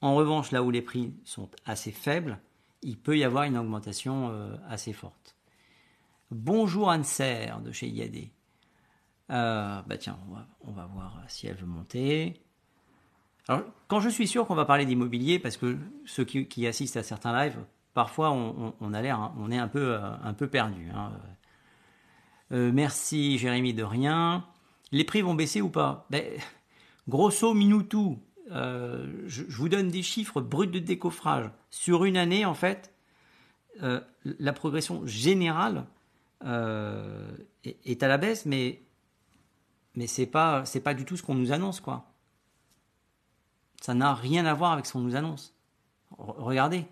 [0.00, 2.38] En revanche, là où les prix sont assez faibles,
[2.84, 5.36] il peut y avoir une augmentation euh, assez forte.
[6.30, 8.28] Bonjour Anser de chez IAD.
[9.30, 10.18] Euh, bah tiens,
[10.60, 12.40] on va, voir si elle veut monter.
[13.48, 17.02] Alors, quand je suis sûr qu'on va parler d'immobilier, parce que ceux qui, assistent à
[17.02, 17.58] certains lives,
[17.94, 20.90] parfois on, a l'air, on est un peu, un peu perdu.
[20.94, 21.12] Hein.
[22.52, 24.46] Euh, merci Jérémy de rien.
[24.92, 26.06] Les prix vont baisser ou pas?
[26.10, 26.24] Ben,
[27.08, 28.18] Grosso minuto,
[28.50, 31.50] euh, je, vous donne des chiffres bruts de décoffrage.
[31.70, 32.92] Sur une année, en fait,
[33.82, 35.86] euh, la progression générale
[36.42, 38.82] est, à la baisse, mais,
[39.94, 42.10] mais c'est pas, c'est pas du tout ce qu'on nous annonce, quoi.
[43.80, 45.54] Ça n'a rien à voir avec ce qu'on nous annonce.
[46.18, 46.86] regardez.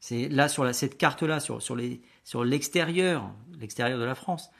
[0.00, 4.50] C'est là sur cette carte-là, sur, sur, les, sur l'extérieur, l'extérieur de la France,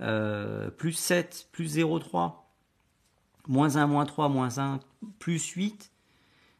[0.00, 2.34] euh, plus 7, plus 0,3,
[3.50, 4.78] moins 1, moins 3, moins 1,
[5.18, 5.90] plus 8,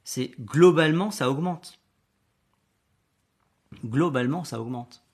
[0.02, 1.78] c'est globalement ça augmente.
[3.84, 5.04] Globalement ça augmente.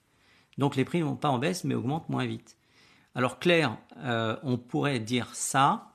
[0.57, 2.57] Donc les prix ne vont pas en baisse mais augmentent moins vite.
[3.13, 5.93] Alors Claire, euh, on pourrait dire ça.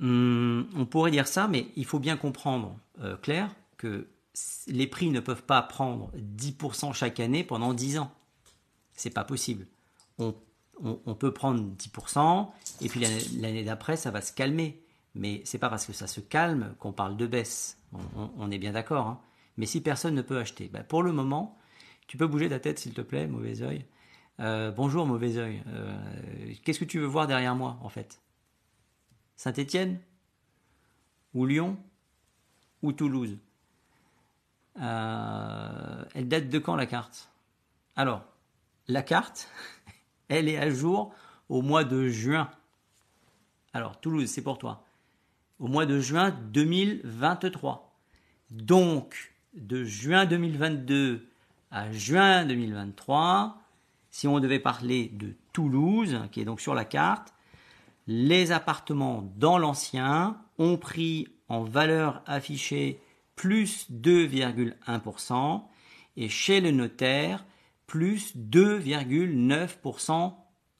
[0.00, 4.08] Hum, on pourrait dire ça, mais il faut bien comprendre, euh, Claire, que
[4.66, 8.12] les prix ne peuvent pas prendre 10% chaque année pendant 10 ans.
[8.94, 9.66] C'est pas possible.
[10.18, 10.34] On,
[11.18, 12.48] peut prendre 10%
[12.80, 14.80] et puis l'année d'après, ça va se calmer.
[15.14, 17.78] Mais c'est pas parce que ça se calme qu'on parle de baisse.
[18.36, 19.06] On, est bien d'accord.
[19.06, 19.20] Hein.
[19.56, 21.56] Mais si personne ne peut acheter, ben, pour le moment,
[22.08, 23.86] tu peux bouger ta tête s'il te plaît, mauvais oeil.
[24.40, 25.62] Euh, bonjour, mauvais oeil.
[25.68, 25.96] Euh,
[26.64, 28.20] qu'est-ce que tu veux voir derrière moi en fait?
[29.36, 30.00] Saint-Étienne?
[31.34, 31.76] Ou Lyon?
[32.82, 33.38] Ou Toulouse?
[34.80, 37.30] Euh, elle date de quand la carte?
[37.94, 38.24] Alors,
[38.88, 39.48] la carte,
[40.28, 41.12] elle est à jour
[41.48, 42.50] au mois de juin.
[43.72, 44.84] Alors, Toulouse, c'est pour toi.
[45.58, 47.92] Au mois de juin 2023.
[48.50, 51.26] Donc, de juin 2022
[51.70, 53.60] à juin 2023,
[54.10, 57.34] si on devait parler de Toulouse, qui est donc sur la carte,
[58.06, 63.00] les appartements dans l'ancien ont pris en valeur affichée
[63.34, 65.62] plus 2,1%
[66.16, 67.44] et chez le notaire
[67.94, 70.34] plus 2,9%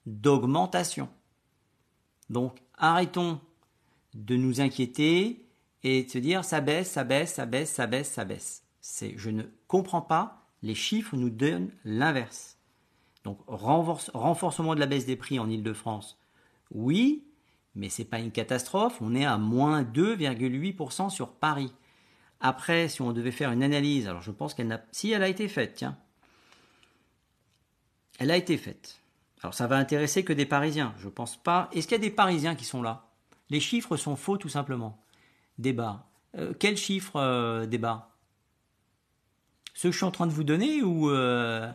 [0.04, 1.08] d'augmentation.
[2.28, 3.40] Donc arrêtons
[4.14, 5.46] de nous inquiéter
[5.84, 8.64] et de se dire ça baisse, ça baisse, ça baisse, ça baisse, ça baisse.
[8.80, 12.58] C'est, je ne comprends pas, les chiffres nous donnent l'inverse.
[13.22, 16.18] Donc renforcement de la baisse des prix en Ile-de-France,
[16.72, 17.28] oui,
[17.76, 21.72] mais ce n'est pas une catastrophe, on est à moins 2,8% sur Paris.
[22.40, 24.84] Après, si on devait faire une analyse, alors je pense qu'elle n'a...
[24.90, 25.96] Si, elle a été faite, tiens.
[28.18, 29.00] Elle a été faite.
[29.42, 31.68] Alors ça va intéresser que des Parisiens, je pense pas.
[31.72, 33.08] Est-ce qu'il y a des Parisiens qui sont là?
[33.50, 34.98] Les chiffres sont faux tout simplement.
[35.58, 36.06] Débat.
[36.36, 38.10] Euh, quels chiffres euh, débat
[39.74, 41.10] Ceux que je suis en train de vous donner ou...
[41.10, 41.70] Euh...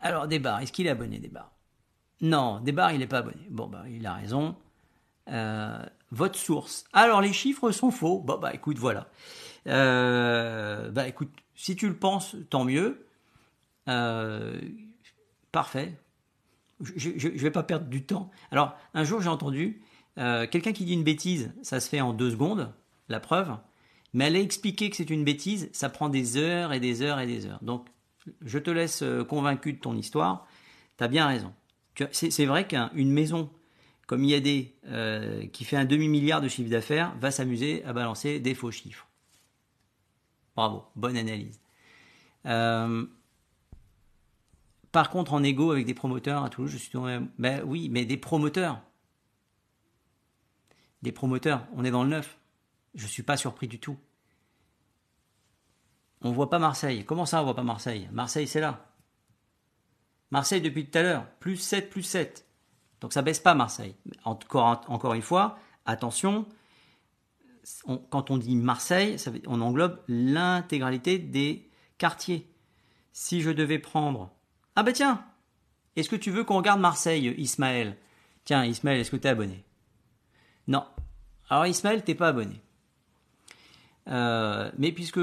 [0.00, 1.52] Alors débat, est-ce qu'il est abonné débat
[2.20, 3.46] Non, débat il n'est pas abonné.
[3.50, 4.56] Bon bah il a raison.
[5.28, 6.84] Euh, votre source.
[6.92, 8.20] Alors les chiffres sont faux.
[8.20, 9.08] Bon bah écoute, voilà.
[9.66, 13.06] Bah écoute, si tu le penses, tant mieux.
[13.88, 14.60] Euh,
[15.52, 15.98] parfait.
[16.80, 18.30] Je ne vais pas perdre du temps.
[18.50, 19.82] Alors un jour j'ai entendu
[20.16, 22.72] quelqu'un qui dit une bêtise, ça se fait en deux secondes,
[23.08, 23.56] la preuve.
[24.12, 27.26] Mais aller expliquer que c'est une bêtise, ça prend des heures et des heures et
[27.26, 27.62] des heures.
[27.62, 27.86] Donc
[28.44, 30.46] je te laisse convaincu de ton histoire.
[30.98, 31.52] Tu as bien raison.
[32.10, 33.50] C'est vrai qu'une maison
[34.06, 38.54] comme IAD, euh, qui fait un demi-milliard de chiffre d'affaires, va s'amuser à balancer des
[38.54, 39.06] faux chiffres.
[40.56, 41.60] Bravo, bonne analyse.
[42.46, 43.06] Euh,
[44.92, 47.18] par contre, en égo avec des promoteurs à Toulouse, je suis tombé.
[47.38, 48.80] Ben oui, mais des promoteurs.
[51.02, 51.66] des promoteurs.
[51.74, 52.38] On est dans le neuf.
[52.94, 53.98] Je ne suis pas surpris du tout.
[56.22, 57.04] On ne voit pas Marseille.
[57.04, 58.08] Comment ça, on ne voit pas Marseille?
[58.12, 58.86] Marseille, c'est là.
[60.30, 62.46] Marseille, depuis tout à l'heure, plus 7, plus 7.
[63.00, 63.94] Donc ça baisse pas Marseille.
[64.24, 66.46] Encore, encore une fois, attention,
[68.10, 72.50] quand on dit Marseille, on englobe l'intégralité des quartiers.
[73.12, 74.32] Si je devais prendre...
[74.76, 75.24] Ah bah tiens,
[75.96, 77.96] est-ce que tu veux qu'on regarde Marseille, Ismaël?
[78.44, 79.64] Tiens, Ismaël, est-ce que tu es abonné?
[80.66, 80.84] Non.
[81.48, 82.60] Alors Ismaël, t'es pas abonné.
[84.08, 85.20] Euh, mais puisque...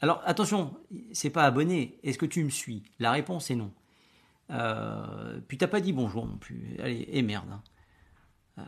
[0.00, 0.78] Alors attention,
[1.12, 1.98] c'est pas abonné.
[2.02, 2.82] Est-ce que tu me suis?
[2.98, 3.72] La réponse est non.
[4.50, 6.76] Euh, puis t'as pas dit bonjour non plus.
[6.78, 7.48] Allez, et merde.
[7.50, 7.62] Hein.
[8.58, 8.62] Euh,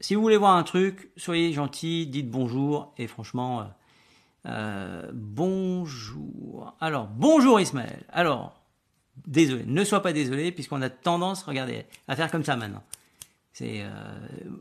[0.00, 2.92] si vous voulez voir un truc, soyez gentil, dites bonjour.
[2.98, 3.68] Et franchement,
[4.46, 6.74] euh, bonjour.
[6.80, 8.04] Alors, bonjour Ismaël.
[8.10, 8.60] Alors,
[9.26, 12.82] désolé, ne sois pas désolé, puisqu'on a tendance, regardez, à faire comme ça maintenant.
[13.52, 13.84] C'est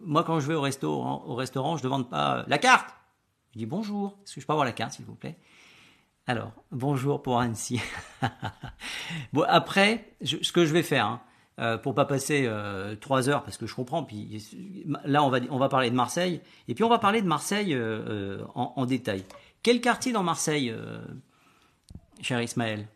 [0.02, 2.96] moi quand je vais au restaurant, au restaurant, je demande pas la carte.
[3.54, 4.18] Je dis bonjour.
[4.24, 5.38] Est-ce que je peux avoir la carte, s'il vous plaît?
[6.28, 7.80] Alors, bonjour pour Annecy.
[9.34, 11.22] bon, après, ce que je vais faire, hein,
[11.58, 14.06] euh, pour pas passer euh, trois heures, parce que je comprends,
[15.06, 17.74] là, on va, on va parler de Marseille, et puis on va parler de Marseille
[17.74, 19.24] euh, en, détail.
[19.64, 20.76] Quel quartier dans Marseille,
[22.22, 22.88] cher Ismaël?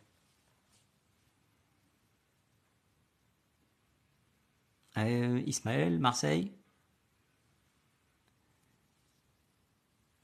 [4.98, 6.52] Ismaël, Marseille?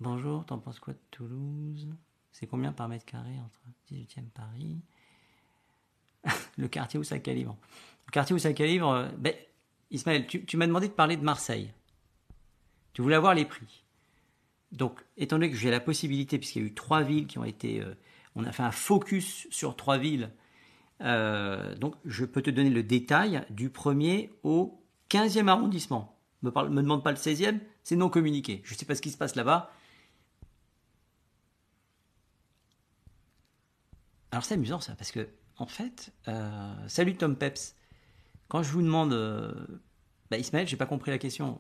[0.01, 1.87] Bonjour, t'en penses quoi de Toulouse?
[2.33, 4.81] C'est combien par mètre carré entre 18e Paris?
[6.57, 7.57] Le quartier où ça calibre.
[8.07, 9.33] Le quartier où ça calibre, ben,
[9.91, 11.71] Ismaël, tu, m'as demandé de parler de Marseille.
[12.93, 13.83] Tu voulais avoir les prix.
[14.71, 17.45] Donc, étant donné que j'ai la possibilité, puisqu'il y a eu trois villes qui ont
[17.45, 17.81] été.
[17.81, 17.93] Euh,
[18.35, 20.31] on a fait un focus sur trois villes.
[21.01, 26.17] Euh, donc, je peux te donner le détail du premier au 15e arrondissement.
[26.41, 28.61] Me, me demande pas le 16e, c'est non communiqué.
[28.63, 29.71] Je ne sais pas ce qui se passe là-bas.
[34.35, 37.73] Alors c'est amusant ça, parce que en fait, euh, salut Tom Peps.
[38.47, 39.53] Quand je vous demande, euh,
[40.29, 41.59] bah Ismaël, j'ai pas compris la question.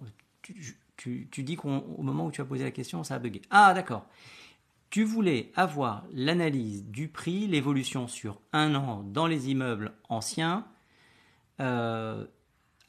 [0.97, 3.41] Tu, dis qu'au moment où tu as posé la question, ça a bugué.
[3.49, 4.07] Ah d'accord.
[4.89, 10.65] Tu voulais avoir l'analyse du prix, l'évolution sur un an dans les immeubles anciens
[11.59, 12.25] euh,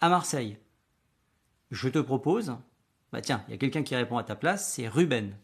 [0.00, 0.58] à Marseille.
[1.70, 2.56] Je te propose,
[3.12, 5.34] bah tiens, il y a quelqu'un qui répond à ta place, c'est Ruben.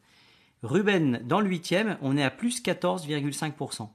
[0.63, 3.89] Ruben, dans le 8e, on est à plus 14,5%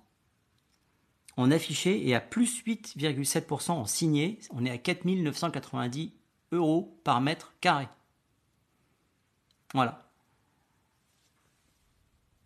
[1.37, 4.39] en affiché et à plus 8,7% en signé.
[4.51, 6.11] On est à 4990
[6.51, 7.87] euros par mètre carré.
[9.73, 10.09] Voilà.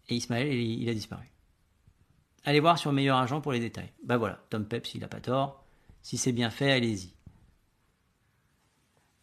[0.09, 1.31] Et Ismaël, il, a disparu.
[2.43, 3.93] Allez voir sur Meilleur Agent pour les détails.
[4.03, 5.65] Bah voilà, Tom Peps, il n'a pas tort.
[6.01, 7.13] Si c'est bien fait, allez-y.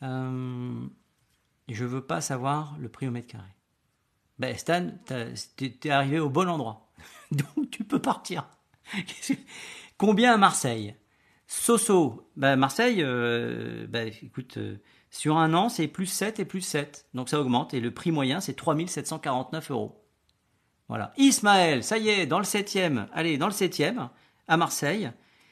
[0.02, 0.86] Euh,
[1.68, 3.50] je veux pas savoir le prix au mètre carré.
[4.38, 4.92] Ben Stan,
[5.56, 6.88] t'es arrivé au bon endroit.
[7.32, 8.48] Donc tu peux partir.
[9.98, 10.94] Combien à Marseille?
[11.46, 14.76] Soso, bah Marseille, euh, bah, écoute, euh,
[15.10, 17.06] sur un an, c'est plus 7 et plus 7.
[17.14, 17.72] Donc ça augmente.
[17.74, 20.04] Et le prix moyen, c'est 3749 euros.
[20.88, 21.12] Voilà.
[21.16, 23.06] Ismaël, ça y est, dans le 7e.
[23.12, 24.08] Allez, dans le 7e,
[24.46, 25.10] à Marseille,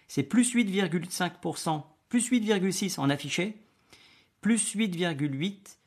[0.09, 3.63] c'est plus 8,5%, plus 8,6% en affiché,
[4.41, 5.79] plus 8,8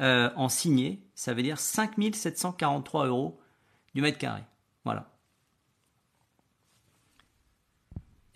[0.00, 1.02] euh, en signé.
[1.14, 3.40] Ça veut dire 5743 euros
[3.94, 4.42] du mètre carré.
[4.84, 5.17] Voilà.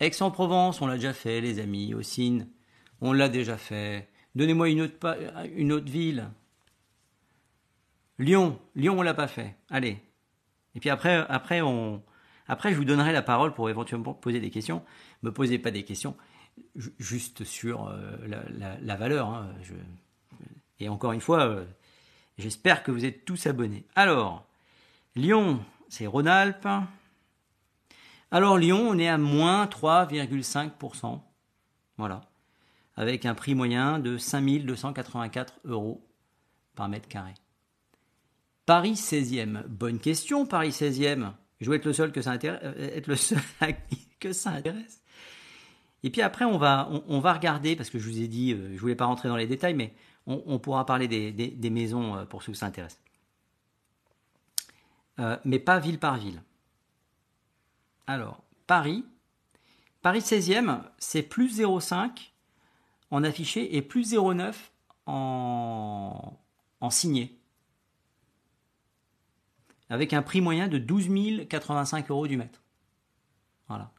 [0.03, 1.93] Aix-en-Provence, on l'a déjà fait, les amis.
[1.93, 2.47] Ossine,
[3.01, 4.09] on l'a déjà fait.
[4.35, 6.29] Donnez-moi une autre, ville.
[8.19, 9.55] Lyon, Lyon, on l'a pas fait.
[9.69, 9.99] Allez.
[10.75, 12.01] Et puis après, après, on,
[12.47, 14.83] après, je vous donnerai la parole pour éventuellement poser des questions.
[15.21, 16.15] Me posez pas des questions,
[16.99, 18.17] juste sur euh,
[18.81, 19.29] la, valeur.
[19.29, 19.49] Hein.
[20.79, 21.65] et encore une fois, euh,
[22.37, 23.85] j'espère que vous êtes tous abonnés.
[23.95, 24.45] Alors,
[25.15, 26.67] Lyon, c'est Rhône-Alpes.
[28.33, 31.21] Alors Lyon, on est à moins 3,5%.
[31.99, 32.21] Voilà.
[32.95, 36.03] Avec un prix moyen de 5284 euros
[36.73, 37.35] par mètre carré.
[38.65, 39.67] Paris 16e.
[39.67, 41.33] Bonne question, Paris 16e.
[41.61, 43.15] Je vais être le seul que ça intéresse, euh,
[44.33, 45.03] ça intéresse.
[46.01, 48.95] Et puis après, on va, regarder, parce que je vous ai dit, euh, je voulais
[48.95, 49.93] pas rentrer dans les détails, mais
[50.25, 52.99] on, pourra parler des, maisons euh, pour ceux que ça intéresse.
[55.45, 56.41] mais pas ville par ville.
[58.07, 59.05] Alors, Paris.
[60.01, 62.31] Paris 16e, c'est plus 0,5
[63.11, 64.53] en affiché et plus 0,9
[65.05, 66.37] en,
[66.81, 67.39] en signé.
[69.89, 72.61] Avec un prix moyen de 12 085 euros du mètre.
[73.67, 73.91] Voilà.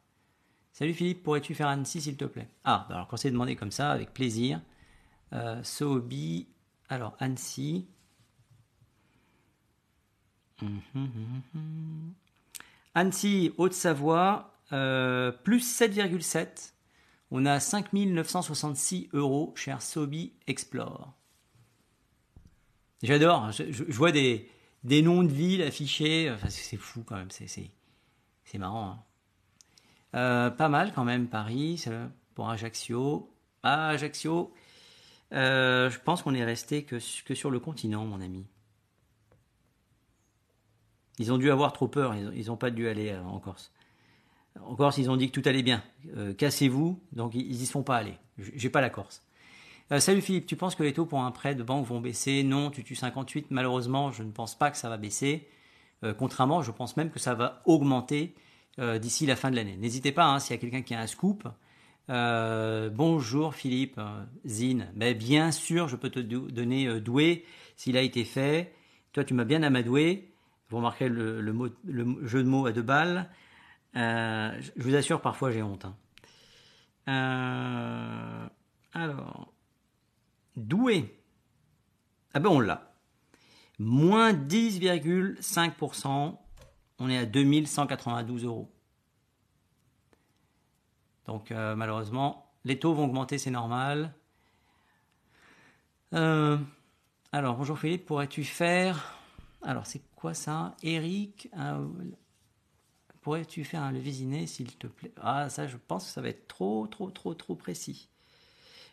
[0.72, 2.48] Salut Philippe, pourrais-tu faire Annecy s'il te plaît?
[2.64, 4.60] Ah, bah alors quand c'est demandé comme ça, avec plaisir.
[5.32, 6.48] Euh, Sobi
[6.88, 7.86] Alors, Annecy.
[10.60, 11.10] Hum, hum,
[11.54, 12.14] hum,
[12.94, 16.72] Annecy, Haute-Savoie, euh, plus 7,7.
[17.30, 21.12] On a 5966 euros cher Sobi Explore.
[23.02, 24.48] J'adore, je, vois des,
[24.84, 28.90] noms de villes affichés, c'est fou quand même, c'est marrant.
[28.90, 29.02] Hein.
[30.14, 31.84] Euh, pas mal quand même, Paris,
[32.34, 33.30] pour Ajaccio.
[33.62, 34.54] Ah, Ajaccio,
[35.32, 38.46] euh, je pense qu'on est resté que sur le continent, mon ami.
[41.18, 43.72] Ils ont dû avoir trop peur, ils n'ont pas dû aller euh, en Corse.
[44.60, 45.82] En Corse, ils ont dit que tout allait bien.
[46.16, 48.16] Euh, cassez-vous, donc ils y sont pas allés.
[48.38, 49.22] J'ai pas la Corse.
[49.92, 52.42] Euh, salut Philippe, tu penses que les taux pour un prêt de banque vont baisser?
[52.42, 53.46] Non, tu tues 58.
[53.50, 55.48] Malheureusement, je ne pense pas que ça va baisser.
[56.18, 58.34] contrairement, je pense même que ça va augmenter
[58.78, 59.76] d'ici la fin de l'année.
[59.78, 61.48] N'hésitez pas, hein, s'il y a quelqu'un qui a un scoop.
[62.08, 64.00] bonjour Philippe,
[64.44, 64.88] Zine.
[64.94, 67.44] Bien sûr, je peux te donner doué
[67.76, 68.74] s'il a été fait.
[69.12, 70.33] Toi, tu m'as bien amadoué.
[70.68, 71.42] Vous remarquez le,
[72.24, 73.30] jeu de mots à deux balles.
[73.96, 75.84] Euh, je vous assure, parfois j'ai honte.
[75.84, 75.96] Hein.
[77.08, 78.48] Euh,
[78.92, 79.52] alors,
[80.56, 81.20] doué.
[82.32, 82.92] Ah ben on l'a.
[83.78, 86.38] Moins 10,5%.
[87.00, 88.72] On est à 2192 euros.
[91.26, 94.14] Donc euh, malheureusement, les taux vont augmenter, c'est normal.
[96.12, 99.23] alors, bonjour Philippe, pourrais-tu faire...
[99.64, 100.02] Alors, c'est
[100.32, 100.74] ça?
[100.82, 101.50] Eric,
[103.20, 105.12] pourrais-tu faire un leviziné, s'il te plaît?
[105.20, 108.08] Ah, ça, je pense que ça va être trop, trop, trop, trop précis.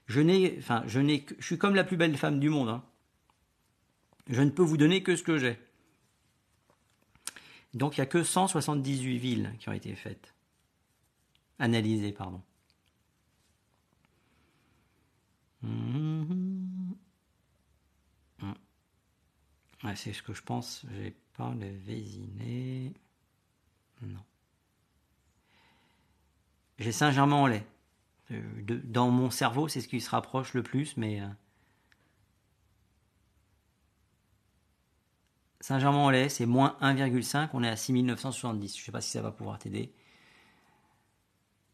[0.07, 2.67] Je n'ai, enfin, je n'ai, je suis comme la plus belle femme du monde.
[2.67, 2.83] Hein.
[4.27, 5.57] Je ne peux vous donner que ce que j'ai.
[7.73, 10.33] Donc, il n'y a que 178 villes qui ont été faites.
[11.59, 12.41] Analysées, pardon.
[15.61, 16.10] Mmh.
[19.95, 20.85] C'est ce que je pense.
[20.93, 21.15] J'ai
[21.49, 22.93] le Vésiné.
[24.01, 24.23] Non.
[26.79, 27.63] J'ai Saint-Germain-en-Laye.
[28.31, 28.41] Euh,
[28.83, 31.21] dans mon cerveau, c'est ce qui se rapproche le plus, mais.
[31.21, 31.27] Euh,
[35.61, 37.49] Saint-Germain-en-Laye, c'est moins 1,5.
[37.53, 38.75] On est à 6970.
[38.75, 39.93] Je ne sais pas si ça va pouvoir t'aider.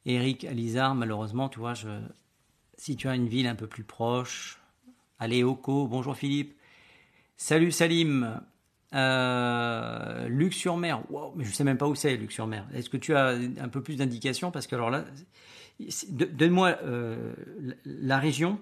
[0.06, 1.74] Eric Alizard, malheureusement, tu vois,
[2.78, 4.60] si tu as une ville un peu plus proche.
[5.20, 5.88] Allez, Oko.
[5.88, 6.57] Bonjour Philippe.
[7.40, 8.42] Salut Salim.
[8.96, 11.04] Euh, Luc-sur-Mer,
[11.36, 12.68] mais je sais même pas où c'est Luc-sur-Mer.
[12.74, 14.50] Est-ce que tu as un peu plus d'indications?
[14.50, 15.06] Parce que alors là,
[16.10, 17.34] donne-moi euh,
[17.86, 18.60] la région.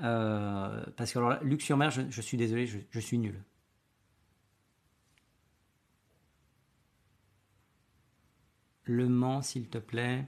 [0.00, 3.42] Euh, parce que alors là, Luc-sur-Mer, je, suis désolé, je, suis nul.
[8.84, 10.26] Le Mans, s'il te plaît.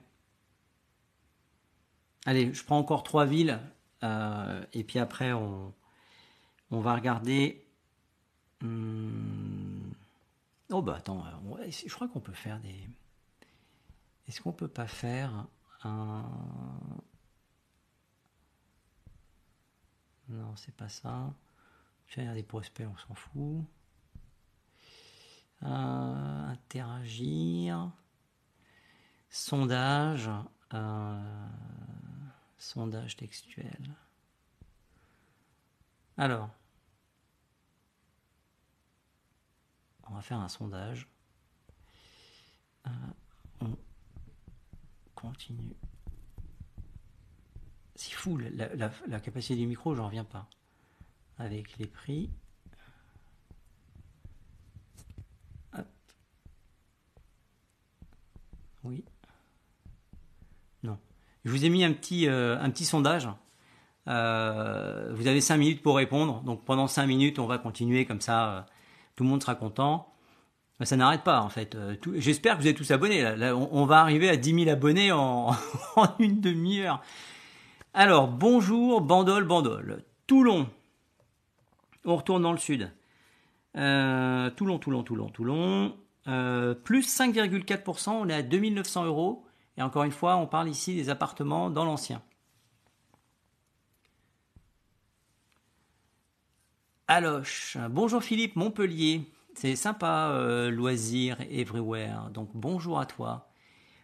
[2.24, 3.61] Allez, je prends encore trois villes.
[4.03, 5.74] et puis après, on,
[6.70, 7.68] on va regarder
[8.60, 9.92] Hmm.
[10.70, 12.88] Oh bah attends, euh, je crois qu'on peut faire des...
[14.26, 15.46] Est-ce qu'on peut pas faire
[15.84, 16.24] un...
[20.28, 21.32] Non, c'est pas ça.
[22.06, 23.64] Faire des prospects, on s'en fout.
[25.62, 27.90] Euh, interagir.
[29.30, 30.28] Sondage.
[30.74, 31.48] Euh,
[32.58, 33.94] sondage textuel.
[36.18, 36.50] Alors,
[40.11, 41.09] on va faire un sondage.
[42.86, 42.90] Euh,
[43.61, 43.76] on
[45.14, 45.76] continue.
[47.94, 50.48] C'est fou, la, capacité du micro, j'en reviens pas.
[51.38, 52.30] Avec les prix.
[58.84, 59.04] Oui.
[60.84, 60.98] Non.
[61.44, 63.28] Je vous ai mis un petit, euh, sondage.
[64.06, 66.40] Euh, vous avez 5 minutes pour répondre.
[66.42, 68.66] Donc pendant 5 minutes, on va continuer comme ça
[69.18, 70.14] tout le monde sera content.
[70.84, 71.74] Ça n'arrête pas en fait.
[71.74, 73.26] Euh, j'espère que vous êtes tous abonnés.
[73.52, 75.50] On, va arriver à 10 000 abonnés en,
[76.20, 77.02] une demi-heure.
[77.94, 80.04] Alors, bonjour, Bandol, Bandol.
[80.28, 80.68] Toulon.
[82.04, 82.92] On retourne dans le sud.
[83.76, 85.96] Euh, Toulon, Toulon, Toulon, Toulon.
[86.28, 89.44] Euh, plus 5,4%, on est à 2900 euros.
[89.78, 92.22] Et encore une fois, on parle ici des appartements dans l'ancien.
[97.11, 97.78] Aloche.
[97.88, 99.22] Bonjour Philippe, Montpellier.
[99.54, 102.28] C'est sympa, euh, loisir everywhere.
[102.34, 103.50] Donc bonjour à toi.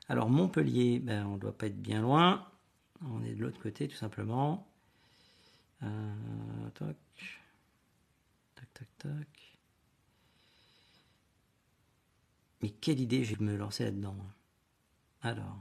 [0.08, 2.48] Alors Montpellier, ben, on ne doit pas être bien loin.
[3.02, 4.66] On est de l'autre côté tout simplement.
[5.82, 5.86] Euh,
[6.72, 6.96] tac.
[8.54, 9.58] Tac, tac, tac.
[12.62, 14.16] Mais quelle idée j'ai de me lancer là-dedans.
[15.20, 15.60] Alors.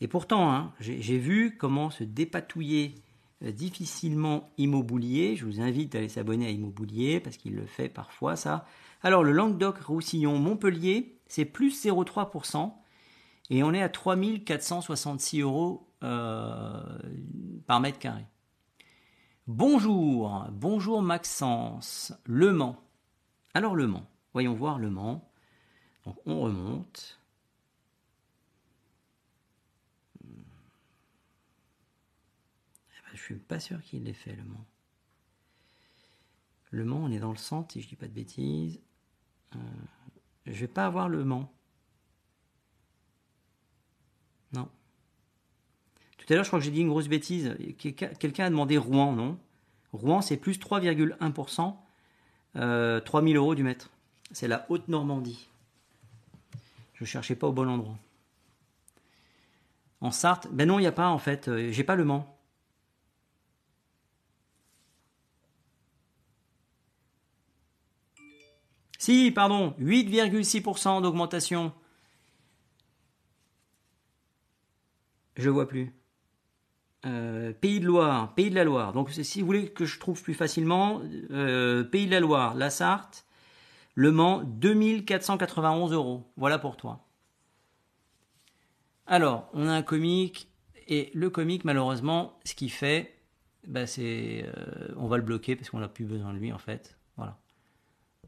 [0.00, 2.94] Et pourtant, hein, j'ai vu comment se dépatouiller
[3.42, 5.36] difficilement immobilier.
[5.36, 8.66] Je vous invite à aller s'abonner à Immobilier parce qu'il le fait parfois ça.
[9.02, 12.72] Alors le Languedoc-Roussillon-Montpellier, c'est plus 0,3%
[13.50, 16.82] et on est à 3466 euros euh,
[17.66, 18.24] par mètre carré.
[19.46, 22.76] Bonjour, bonjour Maxence, Le Mans.
[23.54, 25.32] Alors Le Mans, voyons voir Le Mans.
[26.26, 27.18] On remonte.
[30.22, 30.26] Je
[32.98, 34.64] eh ben, je suis pas sûr qu'il l'ait fait Le Mans.
[36.70, 38.80] Le Mans, on est dans le centre, si je dis pas de bêtises.
[39.52, 39.62] Je euh,
[40.46, 41.52] je vais pas avoir Le Mans.
[44.52, 44.68] Non.
[46.16, 47.56] Tout à l'heure, je crois que j'ai dit une grosse bêtise.
[47.78, 49.38] Quelqu'un a demandé Rouen, non?
[49.92, 51.76] Rouen, c'est plus 3,1%,
[52.56, 53.90] euh, 3000 euros du mètre.
[54.32, 55.48] C'est la Haute-Normandie.
[56.94, 57.98] Je ne cherchais pas au bon endroit.
[60.00, 61.48] En Sarthe, ben non, il n'y a pas en fait.
[61.48, 62.37] Euh, j'ai pas le Mans.
[69.08, 71.72] Si, pardon, 8,6% d'augmentation.
[75.34, 75.94] Je vois plus.
[77.06, 78.92] Euh, Pays de Loire, Pays de la Loire.
[78.92, 81.00] Donc si vous voulez que je trouve plus facilement,
[81.30, 83.24] euh, Pays de la Loire, la Sarthe,
[83.94, 86.30] Le Mans, 2491 euros.
[86.36, 87.06] Voilà pour toi.
[89.06, 90.50] Alors, on a un comique,
[90.86, 93.14] et le comique, malheureusement, ce qu'il fait,
[93.66, 96.58] bah, c'est, euh, on va le bloquer parce qu'on n'a plus besoin de lui en
[96.58, 96.97] fait.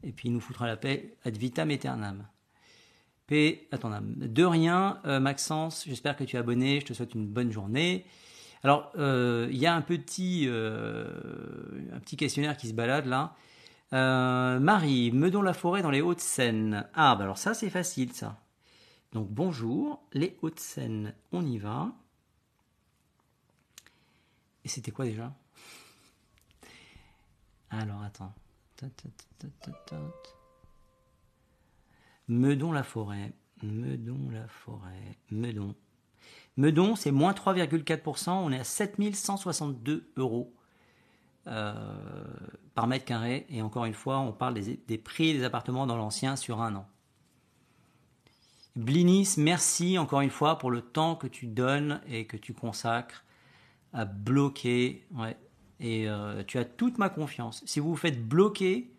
[0.02, 2.26] Et puis il nous foutra la paix ad vitam aeternam.
[3.26, 7.52] P, attends, de rien, Maxence, j'espère que tu es abonné, je te souhaite une bonne
[7.52, 8.04] journée.
[8.62, 11.06] Alors, euh, il y a un petit, euh,
[11.92, 13.34] un petit questionnaire qui se balade là.
[13.92, 16.86] Euh, Marie, Meudon-la-Forêt dans les Hauts-de-Seine.
[16.94, 18.40] Ah, bah alors ça, c'est facile ça.
[19.12, 21.92] Donc, bonjour, les Hauts-de-Seine, on y va.
[24.64, 25.32] Et c'était quoi déjà?
[27.70, 28.34] Alors, attends.
[32.28, 33.32] Meudon-la-Forêt.
[33.62, 35.18] Meudon-la-Forêt.
[35.30, 35.74] Meudon.
[36.56, 38.30] Meudon, c'est moins 3,4%.
[38.30, 40.54] On est à 7162 euros
[41.46, 41.74] euh,
[42.74, 43.46] par mètre carré.
[43.48, 46.86] Et encore une fois, on parle des, prix des appartements dans l'ancien sur un an.
[48.76, 53.24] Blinis, merci encore une fois pour le temps que tu donnes et que tu consacres
[53.92, 55.06] à bloquer.
[55.80, 57.62] Et euh, tu as toute ma confiance.
[57.66, 58.90] Si vous vous faites bloquer,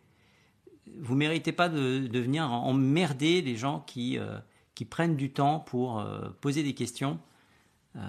[1.00, 4.40] vous ne méritez pas de, venir emmerder les gens qui, euh,
[4.76, 6.04] qui prennent du temps pour
[6.42, 7.20] poser des questions
[7.96, 8.00] euh,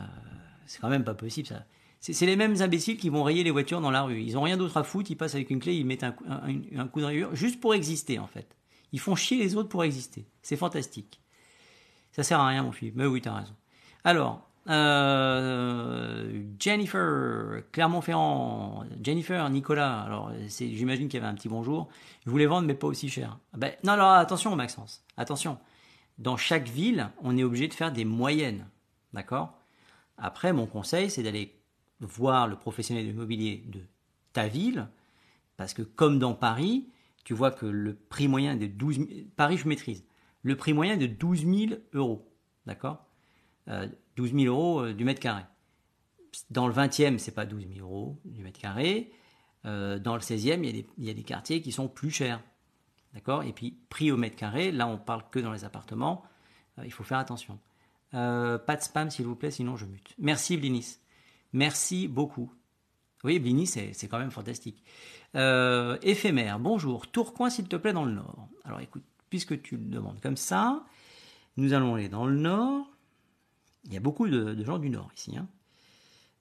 [0.66, 1.64] c'est quand même pas possible ça.
[2.00, 4.20] C'est les mêmes imbéciles qui vont rayer les voitures dans la rue.
[4.20, 6.10] Ils ont rien d'autre à foutre, ils passent avec une clé, ils mettent un,
[6.88, 8.56] coup de juste pour exister en fait.
[8.90, 10.26] Ils font chier les autres pour exister.
[10.42, 11.20] C'est fantastique.
[12.10, 12.92] Ça sert à rien mon fils.
[12.96, 13.54] Mais oui, t'as raison.
[14.02, 20.02] Alors, euh, Jennifer, Clermont-Ferrand, Jennifer, Nicolas.
[20.02, 21.88] Alors, j'imagine qu'il y avait un petit bonjour.
[22.24, 23.38] Je voulais vendre, mais pas aussi cher.
[23.56, 25.04] Ben, non, alors attention, Maxence.
[25.16, 25.58] Attention.
[26.18, 28.66] Dans chaque ville, on est obligé de faire des moyennes.
[29.12, 29.58] D'accord?
[30.16, 31.58] Après, mon conseil, c'est d'aller
[32.00, 33.80] voir le professionnel de l'immobilier de
[34.32, 34.88] ta ville,
[35.56, 36.88] parce que comme dans Paris,
[37.24, 40.04] tu vois que le prix moyen de 12 000, Paris, je maîtrise.
[40.42, 42.28] Le prix moyen est de 12 000 euros.
[42.66, 43.06] D'accord?
[44.16, 45.42] 12 000 euros euh, du mètre carré.
[46.50, 49.12] Dans le 20e, c'est pas 12 000 euros du mètre carré.
[49.64, 52.42] Euh, dans le 16e, il y, a des, quartiers qui sont plus chers.
[53.14, 53.42] D'accord?
[53.44, 56.24] Et puis, prix au mètre carré, là, on parle que dans les appartements.
[56.78, 57.58] Euh, il faut faire attention.
[58.10, 60.14] Pas de spam, s'il vous plaît, sinon je mute.
[60.18, 60.98] Merci, Blinis.
[61.54, 62.52] Merci beaucoup.
[63.24, 64.82] Oui, Blinis, c'est quand même fantastique.
[65.32, 67.06] Éphémère, bonjour.
[67.06, 68.48] Tourcoing, s'il te plaît, dans le nord.
[68.64, 70.84] Alors écoute, puisque tu le demandes comme ça,
[71.56, 72.91] nous allons aller dans le nord.
[73.84, 75.36] Il y a beaucoup de, gens du nord ici.
[75.36, 75.48] Hein.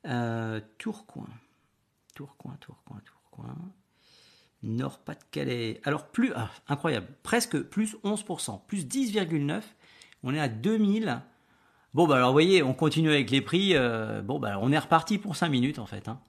[0.05, 1.27] Euh, Tourcoing.
[2.15, 3.55] Tourcoing, Tourcoing, Tourcoing.
[4.63, 5.81] Nord-Pas-de-Calais.
[5.83, 9.61] Alors, plus, ah, incroyable, presque plus 11%, plus 10,9%.
[10.23, 11.21] On est à 2000
[11.93, 13.75] Bon, bah alors, vous voyez, on continue avec les prix.
[13.75, 16.07] Euh, bon, bah, on est reparti pour 5 minutes, en fait.
[16.07, 16.21] Hein.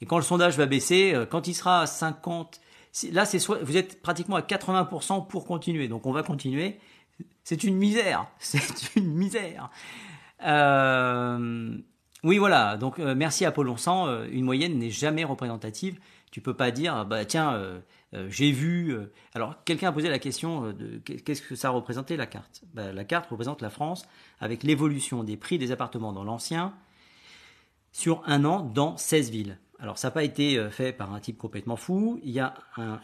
[0.00, 2.60] Et quand le sondage va baisser, euh, quand il sera à 50,
[3.10, 5.88] là, c'est soit, vous êtes pratiquement à 80% pour continuer.
[5.88, 6.78] Donc, on va continuer.
[7.42, 8.28] C'est une misère.
[8.38, 9.70] C'est une misère.
[10.44, 11.76] Euh,
[12.22, 12.76] oui, voilà.
[12.76, 14.24] Donc, merci à Paul 100.
[14.26, 15.98] une moyenne n'est jamais représentative.
[16.30, 17.80] Tu peux pas dire, bah, tiens,
[18.14, 18.92] euh, j'ai vu.
[18.92, 22.62] Euh, alors, quelqu'un a posé la question euh, de qu'est-ce que ça représentait la carte?
[22.74, 24.06] Ben, La carte représente la France
[24.40, 26.74] avec l'évolution des prix des appartements dans l'ancien
[27.92, 29.58] sur un an dans 16 villes.
[29.78, 32.20] Alors, ça n'a pas été fait par un type complètement fou.
[32.22, 32.54] Il y a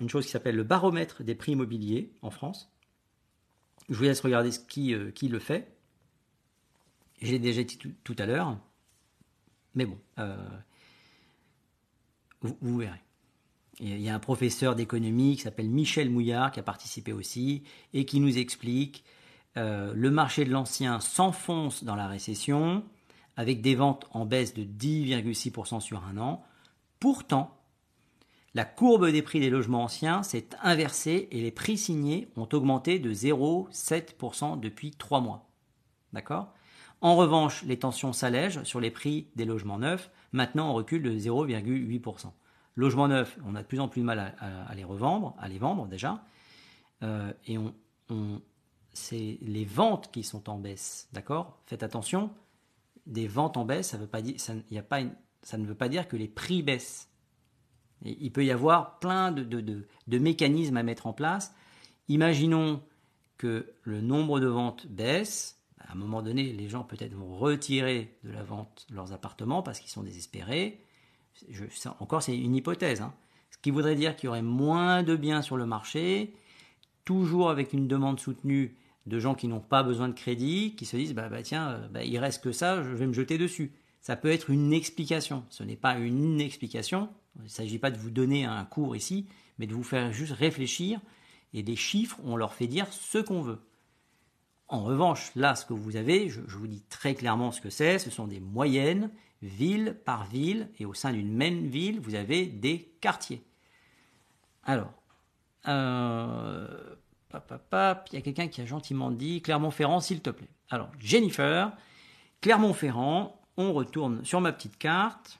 [0.00, 2.70] une chose qui s'appelle le baromètre des prix immobiliers en France.
[3.88, 5.75] Je vous laisse regarder qui le fait.
[7.22, 8.58] J'ai déjà dit tout, à l'heure.
[9.74, 9.98] Mais bon,
[12.42, 13.02] vous, verrez.
[13.80, 18.04] il y a un professeur d'économie qui s'appelle Michel Mouillard qui a participé aussi et
[18.04, 19.04] qui nous explique
[19.56, 22.84] euh, le marché de l'ancien s'enfonce dans la récession
[23.36, 26.44] avec des ventes en baisse de 10,6% sur un an.
[27.00, 27.56] Pourtant,
[28.54, 32.98] la courbe des prix des logements anciens s'est inversée et les prix signés ont augmenté
[32.98, 35.48] de 0,7% depuis 3 mois.
[36.12, 36.54] D'accord?
[37.00, 40.10] En revanche, les tensions s'allègent sur les prix des logements neufs.
[40.32, 42.32] Maintenant, on recule de 0,8%.
[42.74, 45.58] Logements neufs, on a de plus en plus de mal à, les revendre, à les
[45.58, 46.24] vendre déjà.
[47.02, 47.74] Euh, et on,
[48.92, 51.08] c'est les ventes qui sont en baisse.
[51.12, 51.58] D'accord?
[51.66, 52.30] Faites attention,
[53.06, 57.10] des ventes en baisse, ça ne veut pas dire que les prix baissent
[58.04, 61.54] il peut y avoir plein de, mécanismes à mettre en place.
[62.08, 62.82] Imaginons
[63.38, 65.55] que le nombre de ventes baisse.
[65.80, 69.80] À un moment donné, les gens peut-être vont retirer de la vente leurs appartements parce
[69.80, 70.80] qu'ils sont désespérés.
[72.00, 73.02] encore, c'est une hypothèse.
[73.02, 73.14] Hein.
[73.50, 76.34] Ce qui voudrait dire qu'il y aurait moins de biens sur le marché,
[77.04, 80.96] toujours avec une demande soutenue de gens qui n'ont pas besoin de crédit, qui se
[80.96, 83.72] disent bah, bah tiens, euh, bah, il reste que ça, je vais me jeter dessus.
[84.00, 85.44] Ça peut être une explication.
[85.50, 87.08] Ce n'est pas une explication,
[87.38, 89.26] il ne s'agit pas de vous donner un cours ici,
[89.58, 91.00] mais de vous faire juste réfléchir.
[91.54, 93.60] Et des chiffres, on leur fait dire ce qu'on veut.
[94.68, 97.98] En revanche, là, ce que vous avez, je, vous dis très clairement ce que c'est,
[97.98, 99.10] ce sont des moyennes,
[99.42, 103.44] ville par ville, et au sein d'une même ville, vous avez des quartiers.
[104.64, 104.92] Alors,
[105.68, 106.96] euh,
[107.32, 110.48] il y a quelqu'un qui a gentiment dit Clermont-Ferrand, s'il te plaît.
[110.70, 111.72] Alors, Jennifer,
[112.40, 115.38] Clermont-Ferrand, on retourne sur ma petite carte.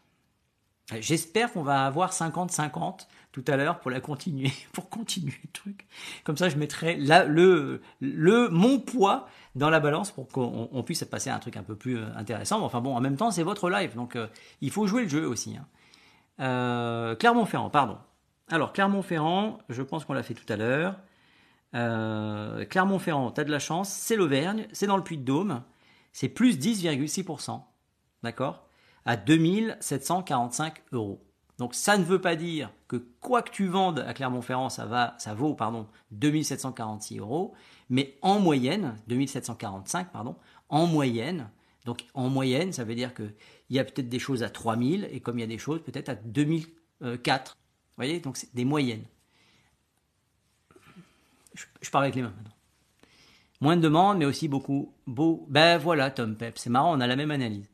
[1.00, 5.86] J'espère qu'on va avoir 50-50 tout à l'heure pour la continuer, pour continuer le truc.
[6.24, 11.28] Comme ça, je mettrai le, le, mon poids dans la balance pour qu'on puisse passer
[11.28, 12.62] à un truc un peu plus euh, intéressant.
[12.62, 14.26] Enfin bon, en même temps, c'est votre live, donc euh,
[14.62, 15.54] il faut jouer le jeu aussi.
[15.54, 15.66] Hein.
[16.40, 17.98] Euh, Clermont-Ferrand, pardon.
[18.48, 20.96] Alors, Clermont-Ferrand, je pense qu'on l'a fait tout à l'heure.
[21.72, 25.62] Clermont-Ferrand, t'as de la chance, c'est l'Auvergne, c'est dans le Puy-de-Dôme,
[26.14, 27.60] c'est plus 10,6%.
[28.22, 28.66] D'accord
[29.04, 31.25] à 2745 euros.
[31.58, 35.14] Donc ça ne veut pas dire que quoi que tu vendes à Clermont-Ferrand, ça, va,
[35.18, 37.54] ça vaut pardon, 2746 euros,
[37.88, 40.36] mais en moyenne, 2745 pardon,
[40.68, 41.48] en moyenne,
[41.86, 43.32] donc en moyenne, ça veut dire qu'il
[43.70, 46.08] y a peut-être des choses à 3000 et comme il y a des choses peut-être
[46.08, 47.56] à 2004.
[47.56, 49.04] Vous voyez, donc c'est des moyennes.
[51.80, 52.52] Je, parle avec les mains maintenant.
[53.62, 54.92] Moins de demandes, mais aussi beaucoup.
[55.06, 55.46] Beau.
[55.48, 57.70] Ben voilà, Tom Pep, c'est marrant, on a la même analyse.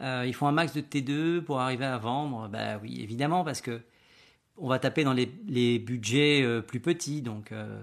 [0.00, 2.48] Euh, il faut un max de T2 pour arriver à vendre.
[2.48, 3.82] Bah oui, évidemment, parce que
[4.56, 7.82] on va taper dans les, budgets euh, plus petits, donc euh,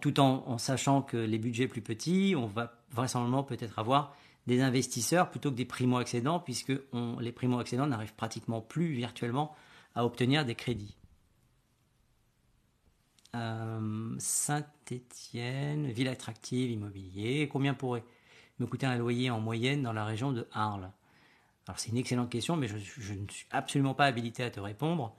[0.00, 4.14] tout en, sachant que les budgets plus petits, on va vraisemblablement peut-être avoir
[4.46, 6.72] des investisseurs plutôt que des primo-accédants, puisque
[7.20, 9.56] les primo-accédants n'arrivent pratiquement plus virtuellement
[9.94, 10.96] à obtenir des crédits.
[14.18, 17.48] Saint-Étienne, ville attractive, immobilier.
[17.48, 18.04] Combien pourrait
[18.60, 20.90] me coûter un loyer en moyenne dans la région de Arles?
[21.66, 25.14] Alors c'est une excellente question, mais je, ne suis absolument pas habilité à te répondre.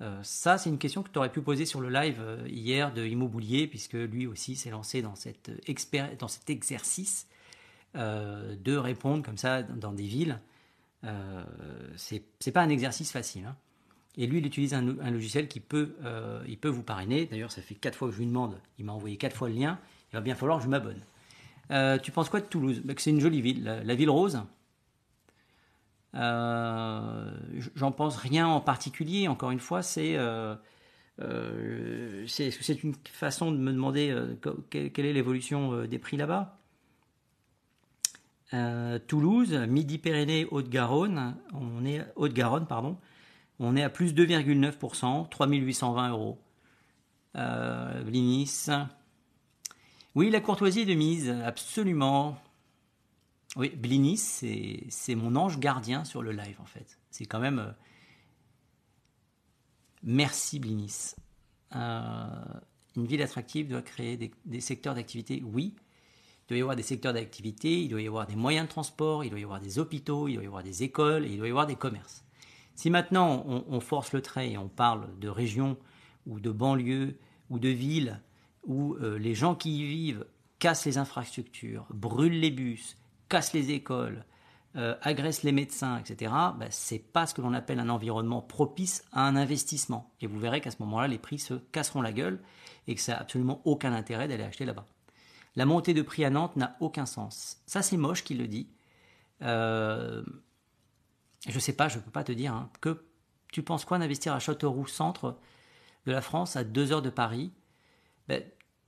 [0.00, 2.92] Euh, ça, c'est une question que tu aurais pu poser sur le live euh, hier
[2.92, 5.50] de Immobilier, puisque lui aussi s'est lancé dans, cette
[6.18, 7.26] dans cet exercice
[7.96, 10.38] euh, de répondre comme ça dans des villes.
[11.04, 11.44] Euh,
[11.96, 13.46] c'est pas un exercice facile.
[13.46, 13.56] Hein.
[14.16, 15.96] Et lui, il utilise un, logiciel qui peut,
[16.46, 17.24] il peut vous parrainer.
[17.24, 18.60] D'ailleurs, ça fait quatre fois que je lui demande.
[18.78, 19.78] Il m'a envoyé quatre fois le lien.
[20.12, 21.00] Il va bien falloir que je m'abonne.
[22.02, 22.82] tu penses quoi de Toulouse?
[22.84, 24.42] Bah, C'est une jolie ville, la ville rose.
[26.14, 27.30] Euh,
[27.74, 29.28] j'en pense rien en particulier.
[29.28, 30.54] Encore une fois, c'est euh,
[31.20, 34.14] euh, c'est une façon de me demander
[34.70, 36.58] quelle, est l'évolution des prix là-bas.
[39.06, 42.98] Toulouse, Midi-Pyrénées, Haute-Garonne, on est Haute-Garonne, pardon,
[43.58, 46.38] on est à plus 2,9%, 3820 euros.
[47.36, 48.02] Euh,
[50.14, 52.36] Oui, la courtoisie est de mise, absolument.
[53.56, 54.16] Oui, Blinis,
[54.88, 56.98] c'est mon ange gardien sur le live en fait.
[57.10, 57.58] C'est quand même.
[57.58, 57.72] Euh,
[60.02, 61.14] merci Blinis.
[61.76, 62.26] Euh,
[62.96, 65.74] une ville attractive doit créer des, secteurs d'activité, oui.
[65.76, 69.24] Il doit y avoir des secteurs d'activité, il doit y avoir des moyens de transport,
[69.24, 71.46] il doit y avoir des hôpitaux, il doit y avoir des écoles et il doit
[71.46, 72.24] y avoir des commerces.
[72.74, 75.78] Si maintenant on, force le trait et on parle de régions
[76.26, 78.20] ou de banlieues ou de villes
[78.64, 80.26] où euh, les gens qui y vivent
[80.58, 82.96] cassent les infrastructures, brûlent les bus,
[83.32, 84.26] casse les écoles,
[84.76, 89.04] euh, agresse les médecins, etc., ben, c'est pas ce que l'on appelle un environnement propice
[89.10, 90.12] à un investissement.
[90.20, 92.40] Et vous verrez qu'à ce moment-là, les prix se casseront la gueule
[92.86, 94.86] et que ça n'a absolument aucun intérêt d'aller acheter là-bas.
[95.56, 97.56] La montée de prix à Nantes n'a aucun sens.
[97.64, 98.68] Ça, c'est moche qui le dit.
[99.40, 100.22] Euh,
[101.48, 103.02] je sais pas, je peux pas te dire hein, que
[103.50, 105.38] tu penses quoi d'investir à Châteauroux Centre
[106.04, 107.50] de la France, à 2 heures de Paris?
[108.28, 108.42] Ben,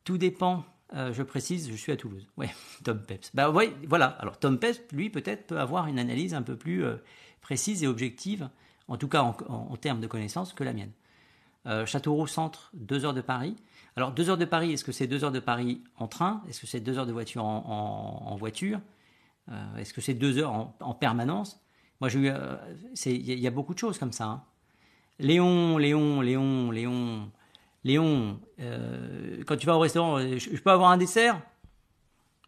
[0.05, 0.66] Tout dépend.
[0.93, 2.26] Euh, je précise, je suis à Toulouse.
[2.37, 2.47] Oui,
[2.85, 3.30] Tom Peps.
[3.35, 4.07] Ben, ouais, voilà.
[4.07, 6.97] Alors Tom Peps, lui, peut-être peut avoir une analyse un peu plus euh,
[7.41, 8.49] précise et objective,
[8.89, 10.93] en tout cas en, termes de connaissances, que la mienne.
[11.66, 13.57] Euh, Châteauroux Centre, 2 heures de Paris.
[13.97, 16.43] Alors 2 heures de Paris, est-ce que c'est 2 heures de Paris en train?
[16.49, 18.80] Est-ce que c'est 2 heures de voiture en, voiture?
[19.78, 21.61] Est-ce que c'est 2 heures en, permanence?
[22.01, 24.24] Moi, il y, a beaucoup de choses comme ça.
[24.24, 24.43] Hein.
[25.18, 27.30] Léon, Léon, Léon, Léon,
[27.85, 31.41] Léon, euh, quand tu vas au restaurant, euh, je, peux avoir un dessert?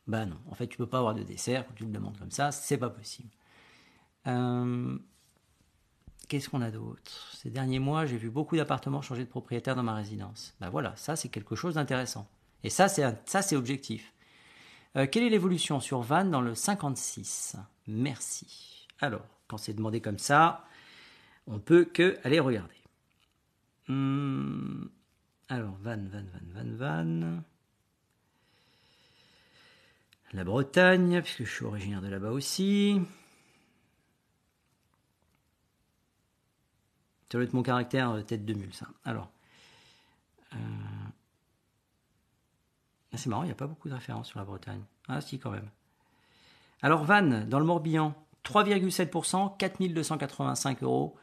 [0.06, 2.30] Ben non, en fait, tu peux pas avoir de dessert quand tu le demandes comme
[2.30, 3.28] ça, c'est pas possible.
[4.26, 4.98] Euh,
[6.28, 7.34] qu'est-ce qu'on a d'autre?
[7.34, 10.54] Ces derniers mois, j'ai vu beaucoup d'appartements changer de propriétaire dans ma résidence.
[10.60, 12.26] Ben voilà, ça c'est quelque chose d'intéressant.
[12.64, 14.12] Et ça, c'est ça c'est objectif.
[14.94, 17.56] quelle est l'évolution sur Van dans le 56
[17.86, 18.88] Merci.
[19.00, 20.64] Alors, quand c'est demandé comme ça,
[21.46, 22.74] on peut que aller regarder.
[23.88, 24.86] Hmm.
[25.48, 27.42] Alors, Van, Van, Van, Van, Van.
[30.32, 33.00] La Bretagne, puisque je suis originaire de là-bas aussi.
[37.30, 38.88] Ça doit être mon caractère euh, tête de mule, ça.
[39.04, 39.30] Alors.
[40.52, 40.58] Euh,
[43.12, 44.82] ah, c'est marrant, il n'y a pas beaucoup de références sur la Bretagne.
[45.08, 45.70] Ah, si, quand même.
[46.82, 51.16] Alors, Van, dans le Morbihan, 3,7%, 4285 euros.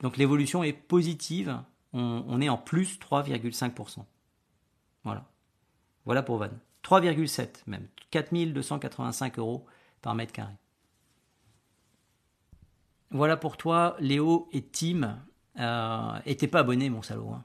[0.00, 1.60] Donc l'évolution est positive.
[1.96, 4.04] On, est en plus 3,5%.
[5.04, 5.24] Voilà.
[6.04, 6.50] Voilà pour Van.
[6.82, 7.86] 3,7 même.
[8.10, 9.64] 4285 euros
[10.02, 10.54] par mètre carré.
[13.10, 15.20] Voilà pour toi, Léo et Tim.
[15.60, 17.30] Euh, et t'es pas abonné, mon salaud.
[17.30, 17.44] Hein.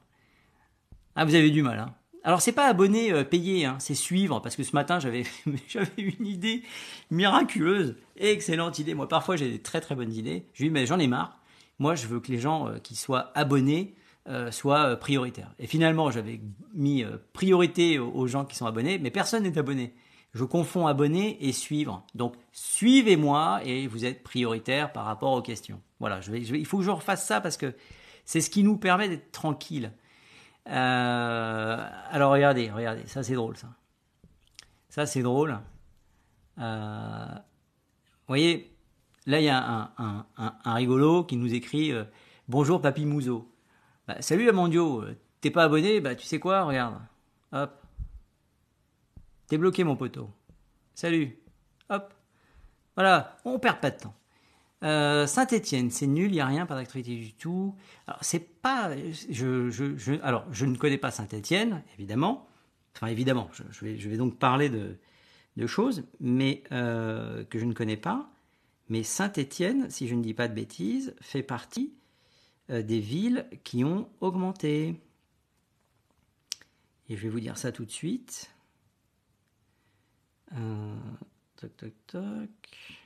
[1.16, 1.78] Ah, vous avez du mal.
[1.78, 1.94] Hein.
[2.24, 4.40] Alors, c'est pas abonné euh, payé, hein, c'est suivre.
[4.40, 5.24] Parce que ce matin, j'avais
[5.98, 6.64] une idée
[7.12, 7.98] miraculeuse.
[8.18, 8.96] Excellente idée.
[8.96, 10.48] Moi, parfois, j'ai des très très bonnes idées.
[10.54, 11.40] Je lui dis, mais j'en ai marre.
[11.78, 13.96] Moi, je veux que les gens euh, qui soient abonnés
[14.28, 15.54] euh, soient euh, prioritaires.
[15.60, 16.42] Et finalement, j'avais
[16.74, 19.96] mis priorité aux gens qui sont abonnés, mais personne n'est abonné.
[20.34, 22.06] Je confonds abonné et suivre.
[22.14, 25.82] Donc, suivez-moi et vous êtes prioritaire par rapport aux questions.
[26.00, 27.74] Voilà, je il faut que je refasse ça parce que
[28.26, 29.92] c'est ce qui nous permet d'être tranquille.
[30.66, 33.70] alors, regardez, regardez, ça c'est drôle, ça.
[34.90, 35.58] Ça c'est drôle.
[36.58, 36.64] vous
[38.28, 38.72] voyez,
[39.30, 42.04] Là, il y a un, rigolo qui nous écrit euh,
[42.48, 43.49] Bonjour Papy Mouzo.
[44.10, 46.02] Bah, salut Amandio, euh, t'es pas abonné?
[46.02, 47.00] Bah tu sais quoi, regarde.
[47.52, 47.80] Hop.
[49.46, 50.32] T'es bloqué mon poteau.
[50.96, 51.38] Salut.
[51.90, 52.12] Hop.
[52.96, 54.16] Voilà, on perd pas de temps.
[54.84, 57.76] Euh, Saint-Étienne, c'est nul, il n'y a rien, pas d'actualité du tout.
[58.08, 58.90] Alors, c'est pas.
[59.30, 62.48] Je, alors, je ne connais pas Saint-Étienne, évidemment.
[62.96, 64.98] Enfin, évidemment, je, vais, je donc parler de,
[65.56, 68.28] de choses, mais que je ne connais pas.
[68.88, 71.99] Mais Saint-Étienne, si je ne dis pas de bêtises, fait partie euh,
[72.70, 75.02] des villes qui ont augmenté.
[77.10, 78.54] Et je vais vous dire ça tout de suite.
[80.54, 80.96] Euh,
[81.56, 83.00] toc, toc, toc.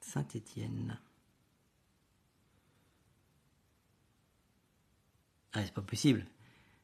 [0.00, 0.98] Saint-Étienne.
[5.52, 6.26] Ah, c'est pas possible.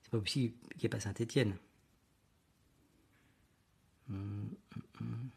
[0.03, 1.57] C'est pas possible qu'il n'y ait pas Saint-Étienne.
[4.09, 5.31] Hum, hum, hum.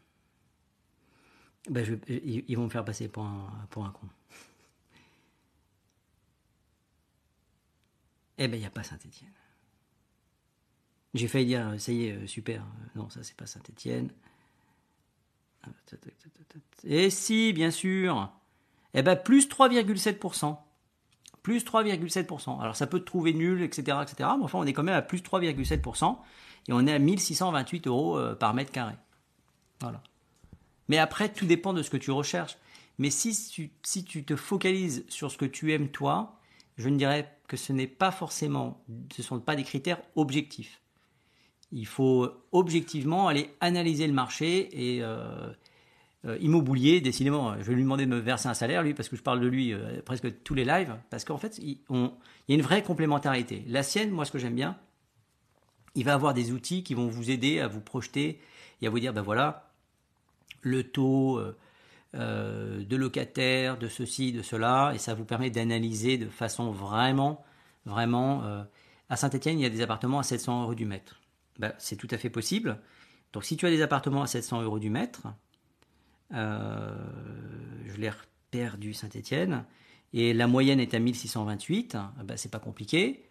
[1.74, 4.06] Je, ils vont me faire passer pour un, pour un con.
[8.38, 9.32] Eh ben, il n'y a pas Saint-Étienne.
[11.14, 12.62] J'ai failli dire, ça y est, euh, super.
[12.94, 14.10] Non, ça, c'est pas Saint-Étienne.
[16.84, 18.30] Et si, bien sûr.
[18.94, 20.58] Eh ben, plus 3,7%.
[21.42, 22.60] Plus 3,7%.
[22.60, 24.30] Alors, ça peut te trouver nul, etc., etc.
[24.38, 26.18] Mais enfin, on est quand même à plus 3,7%.
[26.68, 28.94] Et on est à 1628 euros euh, par mètre carré.
[29.80, 30.02] Voilà.
[30.88, 32.56] Mais après, tout dépend de ce que tu recherches.
[32.98, 36.38] Mais si tu, si tu te focalises sur ce que tu aimes toi,
[36.78, 38.82] je ne dirais que ce n'est pas forcément,
[39.14, 40.80] ce sont pas des critères objectifs.
[41.72, 45.52] Il faut objectivement aller analyser le marché et euh,
[46.26, 49.16] euh, immobilier, décidément, je vais lui demander de me verser un salaire, lui, parce que
[49.16, 52.54] je parle de lui euh, presque tous les lives, parce qu'en fait, il, y a
[52.54, 53.64] une vraie complémentarité.
[53.68, 54.76] La sienne, moi, ce que j'aime bien,
[55.94, 58.40] il va avoir des outils qui vont vous aider à vous projeter
[58.80, 59.72] et à vous dire, ben voilà,
[60.66, 61.56] le taux euh,
[62.14, 67.44] euh, de locataires, de ceci, de cela, et ça vous permet d'analyser de façon vraiment,
[67.84, 68.42] vraiment.
[68.44, 68.64] Euh,
[69.08, 71.20] à Saint-Etienne, il y a des appartements à 700 euros du mètre.
[71.60, 72.80] Ben, c'est tout à fait possible.
[73.32, 75.28] Donc si tu as des appartements à 700 euros du mètre,
[76.32, 78.10] je l'ai
[78.50, 79.64] perdu Saint-Etienne,
[80.12, 83.25] et la moyenne est à 1628, ben, c'est pas compliqué.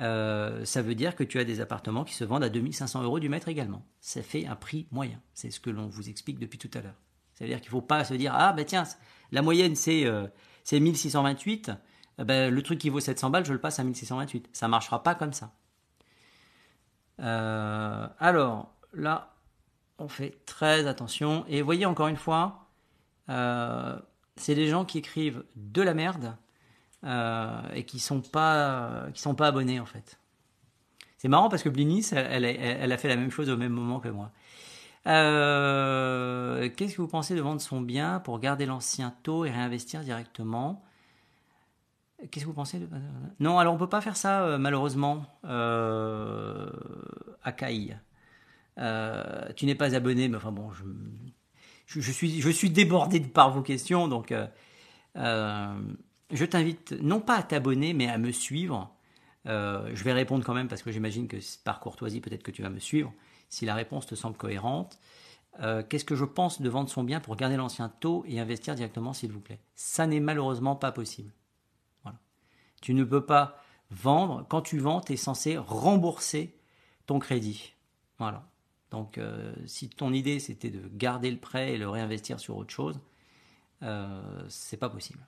[0.00, 3.20] Euh, ça veut dire que tu as des appartements qui se vendent à 2500 euros
[3.20, 3.86] du mètre également.
[4.00, 5.20] Ça fait un prix moyen.
[5.34, 7.00] C'est ce que l'on vous explique depuis tout à l'heure.
[7.34, 8.84] Ça veut dire qu'il ne faut pas se dire ah ben tiens
[9.32, 10.04] la moyenne c'est
[10.64, 11.70] c'est 1628,
[12.18, 14.48] eh ben, le truc qui vaut 700 balles, je le passe à 1628.
[14.52, 15.52] Ça marchera pas comme ça.
[17.20, 19.34] Euh, alors, là,
[19.98, 21.44] on fait très attention.
[21.48, 22.70] Et voyez encore une fois,
[23.28, 23.98] euh,
[24.36, 26.43] c'est des gens qui écrivent de la merde euh,
[27.04, 30.18] et qui sont pas qui sont pas abonnés en fait.
[31.18, 34.08] C'est marrant parce que Blinis, elle, a fait la même chose au même moment que
[34.08, 34.30] moi.
[35.04, 40.82] Qu'est-ce que vous pensez de vendre son bien pour garder l'ancien taux et réinvestir directement?
[42.30, 42.88] Qu'est-ce que vous pensez de...
[43.40, 46.70] Non, alors on peut pas faire ça euh, malheureusement euh.
[48.76, 53.52] Euh, tu n'es pas abonné, mais enfin bon, je, je, suis, je suis débordé par
[53.52, 54.34] vos questions, donc
[56.30, 58.94] je t'invite non pas à t'abonner, mais à me suivre.
[59.46, 62.70] je vais répondre quand même parce que j'imagine que par courtoisie, peut-être que tu vas
[62.70, 63.12] me suivre
[63.50, 64.98] si la réponse te semble cohérente.
[65.88, 69.12] Qu'est-ce que je pense de vendre son bien pour garder l'ancien taux et investir directement,
[69.12, 69.60] s'il vous plaît?
[69.74, 71.32] Ça n'est malheureusement pas possible.
[72.84, 74.44] Tu ne peux pas vendre.
[74.48, 76.54] Quand tu vends, tu es censé rembourser
[77.06, 77.72] ton crédit.
[78.18, 78.46] Voilà.
[78.90, 82.72] Donc, euh, si ton idée c'était de garder le prêt et le réinvestir sur autre
[82.72, 83.00] chose,
[83.82, 85.26] euh, c'est pas possible.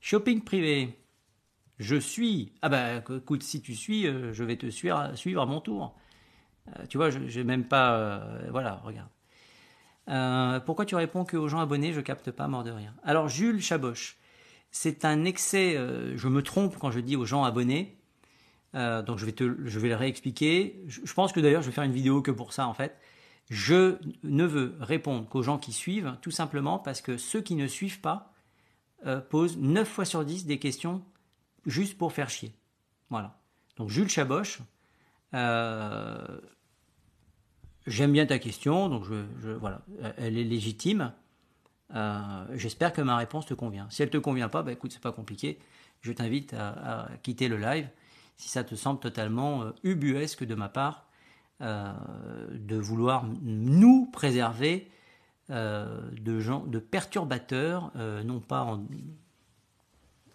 [0.00, 0.98] Shopping privé.
[1.78, 2.52] Je suis.
[2.62, 5.96] Ah bah écoute, si tu suis, euh, je vais te suivre, suivre à mon tour.
[6.68, 8.22] Euh, tu vois, je n'ai même pas.
[8.50, 10.64] voilà, regarde.
[10.64, 12.92] pourquoi tu réponds que aux gens abonnés, je capte pas, mort de rire.
[13.04, 14.20] Alors, Jules Chaboche
[14.70, 17.98] c'est un excès, euh, je me trompe quand je dis aux gens abonnés,
[18.74, 20.84] euh, donc je vais, te, je vais le réexpliquer.
[20.86, 22.96] Je, pense que d'ailleurs je vais faire une vidéo que pour ça en fait.
[23.48, 27.66] Je ne veux répondre qu'aux gens qui suivent, tout simplement parce que ceux qui ne
[27.66, 28.29] suivent pas
[29.06, 31.02] euh, posent 9 fois sur 10 des questions
[31.66, 32.54] juste pour faire chier.
[33.10, 33.38] Voilà.
[33.76, 34.60] Donc Jules Chaboche,
[37.86, 39.82] j'aime bien ta question, donc je, voilà,
[40.16, 41.12] elle est légitime.
[41.94, 43.86] Euh, j'espère que ma réponse te convient.
[43.90, 45.58] Si elle te convient pas, bah écoute, c'est pas compliqué.
[46.02, 47.88] Je t'invite à, quitter le live
[48.36, 51.06] si ça te semble totalement euh, ubuesque de ma part
[51.60, 51.92] euh,
[52.52, 54.90] de vouloir nous préserver
[55.50, 57.92] de gens, de perturbateurs,
[58.24, 58.78] non pas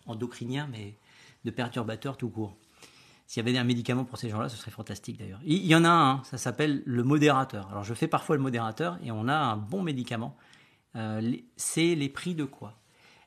[0.05, 0.97] endocriniens, mais
[1.45, 2.57] de perturbateurs tout court.
[3.27, 5.39] S'il y avait un médicament pour ces gens-là, ce serait fantastique d'ailleurs.
[5.45, 7.69] Il y en a un, ça s'appelle le modérateur.
[7.71, 10.37] Alors je fais parfois le modérateur et on a un bon médicament
[10.95, 12.77] euh, c'est les prix de quoi?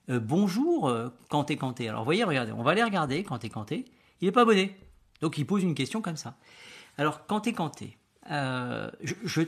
[0.09, 1.89] Euh, Bonjour, euh, Kanté.
[1.89, 3.85] Alors, voyez, regardez, on va aller regarder Kanté Kanté.
[4.21, 4.77] Il n'est pas abonné.
[5.21, 6.37] Donc, il pose une question comme ça.
[6.97, 7.99] Alors, Kanté Kanté,
[8.31, 9.43] je, je,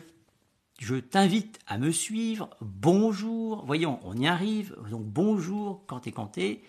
[1.10, 2.50] t'invite à me suivre.
[2.60, 3.64] Bonjour.
[3.66, 4.76] Voyons, on y arrive.
[4.90, 6.62] Donc, bonjour, Kanté Kanté.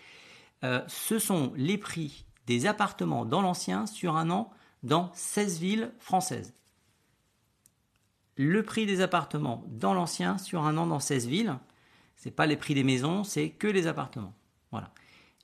[0.62, 4.52] ce sont les prix des appartements dans l'ancien sur un an
[4.84, 6.54] dans 16 villes françaises
[8.42, 11.58] le prix des appartements dans l'ancien sur un an dans 16 villes.
[12.16, 14.34] C'est pas les prix des maisons, c'est que les appartements.
[14.72, 14.92] Voilà.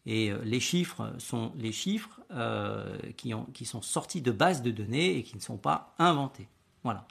[0.06, 4.72] Et euh, les chiffres sont les chiffres euh, qui, qui, sont sortis de bases de
[4.72, 6.48] données et qui ne sont pas inventés.
[6.84, 7.08] Voilà.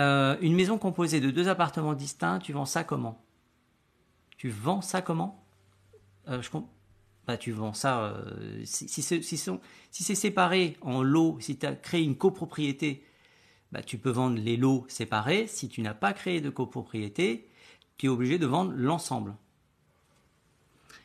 [0.00, 3.24] Euh, une maison composée de deux appartements distincts, tu vends ça comment?
[4.36, 5.44] Tu vends ça comment?
[6.26, 6.48] Je
[7.26, 8.14] bah, tu vends ça.
[8.64, 13.04] si, si, c'est séparé en lots, si tu as créé une copropriété
[13.72, 15.46] bah, tu peux vendre les lots séparés.
[15.46, 17.48] Si tu n'as pas créé de copropriété,
[17.98, 19.34] tu es obligé de vendre l'ensemble.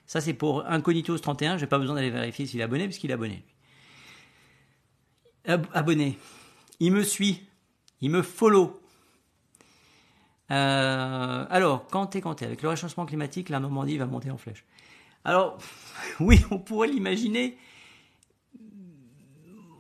[0.08, 1.58] Ça, c'est pour Incognitos 31.
[1.58, 3.44] Je n'ai pas besoin d'aller vérifier s'il est abonné, puisqu'il est abonné.
[5.46, 6.18] abonné.
[6.80, 7.48] Il me suit.
[8.02, 8.82] Il me follow.
[10.52, 14.64] Euh, alors, quand t'es, quand avec le réchauffement climatique, la Normandie va monter en flèche.
[15.24, 15.58] Alors,
[16.20, 17.58] oui, on pourrait l'imaginer,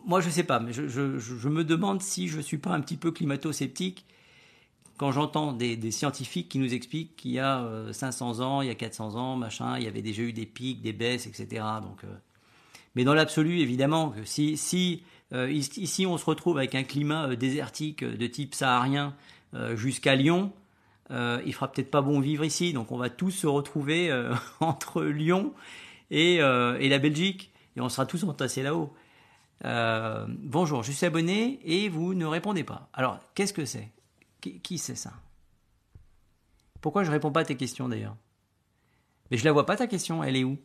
[0.05, 3.11] moi, je sais pas, mais je, me demande si je suis pas un petit peu
[3.11, 4.05] climato-sceptique
[4.97, 8.71] quand j'entends des, scientifiques qui nous expliquent qu'il y a 500 euh, ans, il y
[8.71, 11.65] a 400 ans, machin, il y avait déjà eu des pics, des baisses, etc.
[11.81, 12.15] Donc, euh,
[12.95, 15.03] mais dans l'absolu, évidemment, que si, si
[15.33, 19.13] euh, ici on se retrouve avec un climat désertique de type saharien
[19.75, 20.51] jusqu'à Lyon,
[21.09, 22.73] il fera peut-être pas bon vivre ici.
[22.73, 24.11] Donc, on va tous se retrouver
[24.59, 25.53] entre Lyon
[26.11, 28.93] et, et la Belgique, et on sera tous entassés là-haut.
[29.63, 32.89] Euh, bonjour, je suis abonné et vous ne répondez pas.
[32.93, 33.91] Alors, qu'est-ce que c'est?
[34.41, 35.13] Qui, c'est ça?
[36.81, 38.17] Pourquoi je réponds pas à tes questions d'ailleurs?
[39.31, 40.59] Mais je la vois pas ta question, elle est où?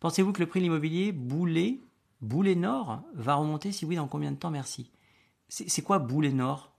[0.00, 1.80] Pensez-vous que le prix de l'immobilier Boulet,
[2.20, 3.70] Boulet Nord va remonter?
[3.70, 4.50] Si oui, dans combien de temps?
[4.50, 4.90] Merci.
[5.48, 6.73] C'est quoi Boulet Nord?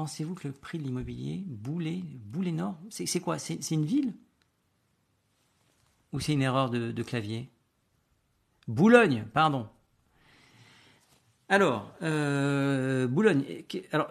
[0.00, 3.38] Pensez-vous que le prix de l'immobilier, Boulet, Boulet Nord, c'est quoi?
[3.38, 4.14] C'est une ville?
[6.14, 7.50] Ou c'est une erreur de, clavier?
[8.66, 9.68] Boulogne, pardon.
[11.50, 13.44] Alors, euh, Boulogne.
[13.92, 14.08] Alors,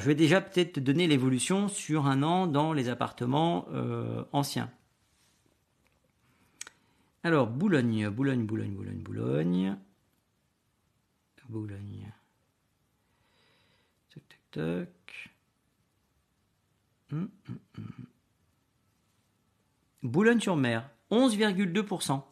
[0.00, 4.70] je vais déjà peut-être te donner l'évolution sur un an dans les appartements euh, anciens.
[7.22, 9.76] Alors, Boulogne, Boulogne, Boulogne, Boulogne, Boulogne.
[11.50, 12.10] Boulogne.
[17.12, 18.06] Hum, hum, hum.
[20.02, 22.22] Boulogne-sur-Mer, 11,2%.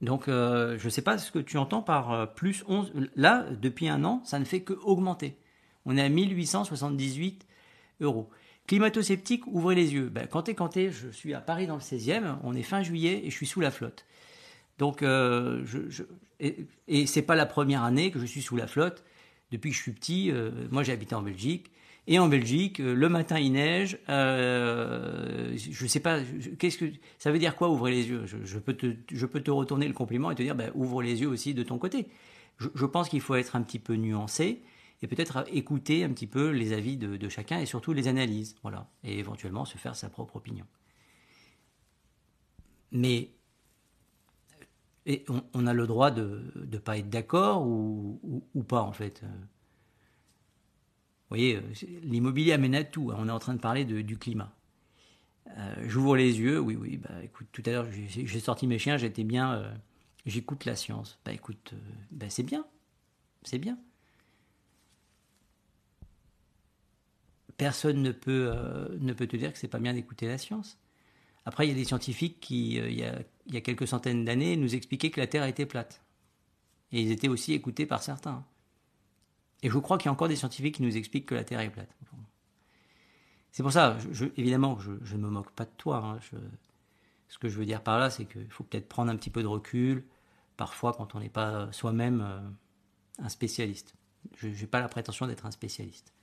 [0.00, 2.92] Donc, euh, je ne sais pas ce que tu entends par euh, plus 11.
[3.16, 5.36] Là, depuis un an, ça ne fait que augmenter.
[5.84, 7.46] On est à 1878
[8.00, 8.30] euros.
[8.66, 10.08] Climato-sceptique, ouvrez les yeux.
[10.08, 13.30] Ben, quand t'es, je suis à Paris dans le 16e, on est fin juillet et
[13.30, 14.06] je suis sous la flotte.
[14.80, 15.64] Donc, euh,
[16.40, 19.04] et, et c'est pas la première année que je suis sous la flotte.
[19.52, 20.32] Depuis que je suis petit,
[20.70, 21.70] moi j'ai habité en Belgique.
[22.06, 23.98] Et en Belgique, euh, le matin il neige.
[24.08, 26.20] Euh, je sais pas,
[26.58, 26.86] qu'est-ce que
[27.18, 28.26] ça veut dire quoi ouvrir les yeux?
[28.26, 31.20] Je, peux te, je peux te retourner le compliment et te dire, ben, ouvre les
[31.20, 32.08] yeux aussi de ton côté.
[32.58, 34.62] Je, pense qu'il faut être un petit peu nuancé
[35.02, 38.90] et peut-être écouter un petit peu les avis de, chacun et surtout les analyses, voilà,
[39.02, 40.66] et éventuellement se faire sa propre opinion.
[42.92, 43.30] Mais
[45.06, 45.24] et
[45.54, 49.24] on, a le droit de ne pas être d'accord ou, pas en fait
[51.30, 53.10] voyez, euh, l'immobilier amène à tout.
[53.10, 53.16] Hein.
[53.18, 54.52] On est en train de parler du climat.
[55.56, 58.98] Euh, j'ouvre les yeux, oui, oui, bah écoute, tout à l'heure j'ai sorti mes chiens,
[58.98, 59.74] j'étais bien, euh,
[60.26, 61.18] j'écoute la science.
[61.24, 61.74] Bah écoute,
[62.10, 62.64] bah, c'est bien,
[63.42, 63.78] c'est bien.
[67.56, 68.50] Personne ne peut,
[68.98, 70.78] te dire que c'est pas bien d'écouter la science.
[71.44, 72.80] Après, il y a des scientifiques qui,
[73.50, 76.02] il y a quelques centaines d'années, nous expliquaient que la Terre était plate.
[76.92, 78.44] Et ils étaient aussi écoutés par certains.
[79.62, 81.60] Et je crois qu'il y a encore des scientifiques qui nous expliquent que la Terre
[81.60, 81.94] est plate.
[83.50, 83.98] C'est pour ça,
[84.36, 85.96] évidemment, je, ne me moque pas de toi.
[85.96, 86.18] Hein.
[87.28, 89.42] ce que je veux dire par là, c'est qu'il faut peut-être prendre un petit peu
[89.42, 90.04] de recul,
[90.56, 92.40] parfois quand on n'est pas soi-même euh,
[93.18, 93.94] un spécialiste.
[94.36, 96.14] Je n'ai pas la prétention d'être un spécialiste.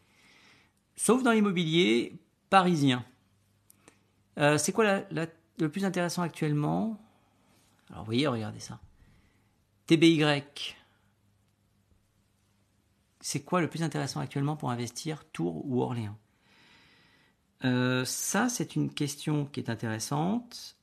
[0.96, 2.18] Sauf dans l'immobilier
[2.50, 3.06] parisien.
[4.38, 6.98] Euh, c'est quoi le plus intéressant actuellement?
[7.90, 8.80] Alors, vous voyez, regardez ça.
[9.88, 10.24] TBY,
[13.22, 16.18] c'est quoi le plus intéressant actuellement pour investir, Tours ou Orléans
[17.66, 20.78] euh, Ça, c'est une question qui est intéressante.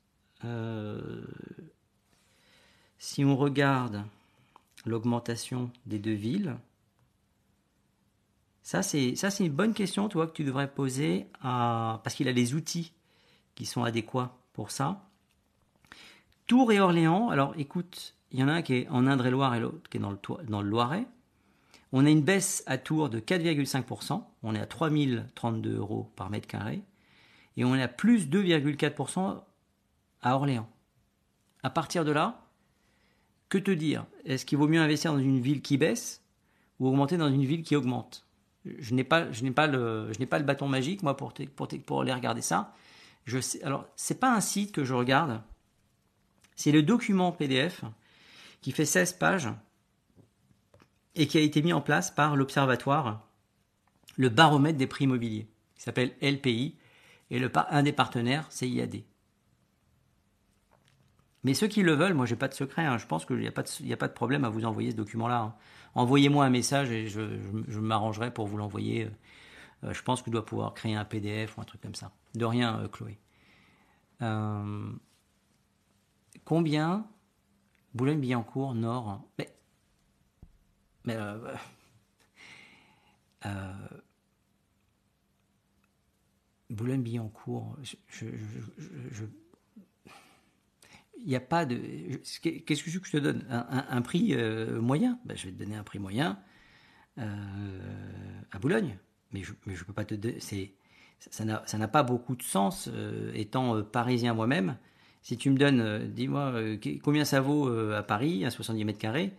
[0.45, 1.25] Euh,
[2.99, 4.05] si on regarde
[4.85, 6.57] l'augmentation des deux villes,
[8.63, 12.33] ça c'est ça c'est une bonne question, toi, que tu devrais poser parce qu'il a
[12.33, 12.93] les outils
[13.55, 15.09] qui sont adéquats pour ça.
[16.47, 17.31] Tours et Orléans.
[17.31, 20.01] Alors, écoute, il y en a un qui est en Indre-et-Loire et l'autre qui est
[20.01, 21.07] dans le, Loiret.
[21.93, 26.49] On a une baisse à Tours de 4,5%, on est à 3032 euros par mètre
[26.49, 26.83] carré,
[27.57, 29.41] et on est à plus 2,4%
[30.23, 30.69] à Orléans.
[31.63, 32.41] À partir de là,
[33.49, 34.05] que te dire?
[34.25, 36.25] Est-ce qu'il vaut mieux investir dans une ville qui baisse
[36.81, 38.27] ou augmenter dans une ville qui augmente?
[38.65, 41.33] Je n'ai pas, je n'ai pas le, je n'ai pas le bâton magique moi pour,
[41.55, 42.75] pour, pour aller regarder ça.
[43.25, 45.41] Je sais, alors c'est pas un site que je regarde,
[46.57, 47.83] c'est le document PDF
[48.61, 49.49] qui fait 16 pages
[51.15, 53.29] et qui a été mis en place par l'Observatoire,
[54.17, 56.77] le baromètre des prix immobiliers, qui s'appelle LPI,
[57.31, 59.03] et un des partenaires, c'est IAD.
[61.45, 63.47] Mais ceux qui le veulent, moi j'ai pas de secret, hein, je pense qu'il n'y
[63.47, 65.41] a, pas de, problème à vous envoyer ce document-là.
[65.41, 65.55] Hein.
[65.95, 69.11] Envoyez-moi un message et je, m'arrangerai pour vous l'envoyer.
[69.85, 72.13] Euh, je pense que je dois pouvoir créer un PDF ou un truc comme ça.
[72.35, 73.19] De rien, euh, Chloé.
[74.23, 74.91] Euh,
[76.45, 77.07] combien
[77.95, 79.23] Boulogne-Billancourt, Nord.
[79.39, 79.55] Mais
[81.05, 81.55] mais euh,
[83.47, 83.73] euh,
[86.71, 87.77] Boulogne-Billancourt,
[88.09, 88.27] je,
[91.19, 91.77] il n'y a pas de.
[92.43, 93.47] Qu'est-ce que je te donne?
[93.49, 95.19] Un, prix euh, moyen?
[95.25, 96.39] Ben, Je vais te donner un prix moyen
[97.17, 98.99] à Boulogne.
[99.33, 100.15] Mais je ne peux pas te.
[101.19, 102.91] Ça n'a pas beaucoup de sens,
[103.35, 104.77] étant parisien moi-même.
[105.25, 106.53] Si tu me donnes, dis-moi,
[107.03, 109.33] combien ça vaut à Paris, à 70 mètres carrés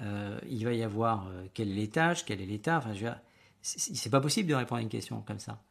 [0.00, 2.78] euh, il va y avoir euh, quel est l'étage, quel est l'état.
[2.78, 2.94] Enfin,
[3.62, 5.62] c'est pas possible de répondre à une question comme ça.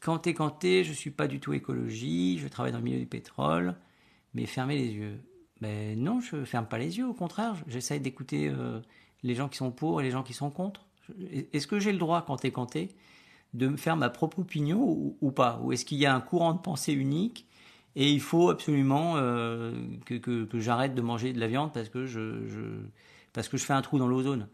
[0.00, 3.74] Quand t'es, je suis pas du tout écologie, je travaille dans le milieu du pétrole,
[4.34, 5.20] mais fermez les yeux.
[5.62, 8.80] Ben non, je ferme pas les yeux, au contraire, j'essaye d'écouter euh,
[9.22, 10.86] les gens qui sont pour et les gens qui sont contre.
[11.52, 12.36] Est-ce que j'ai le droit, quand
[12.66, 12.88] t'es,
[13.54, 15.60] de me faire ma propre opinion ou, pas?
[15.62, 17.46] Ou est-ce qu'il y a un courant de pensée unique
[17.96, 19.72] et il faut absolument euh,
[20.04, 22.20] que, que, j'arrête de manger de la viande parce que je,
[23.32, 24.48] parce que je fais un trou dans l'ozone?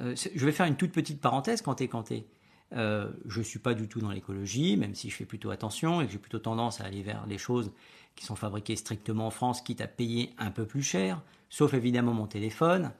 [0.00, 2.26] Euh, je vais faire une toute petite parenthèse quand t'es
[2.72, 6.00] Euh, je ne suis pas du tout dans l'écologie, même si je fais plutôt attention
[6.00, 7.70] et que j'ai plutôt tendance à aller vers les choses
[8.16, 12.14] qui sont fabriquées strictement en France, quitte à payer un peu plus cher, sauf évidemment
[12.14, 12.90] mon téléphone.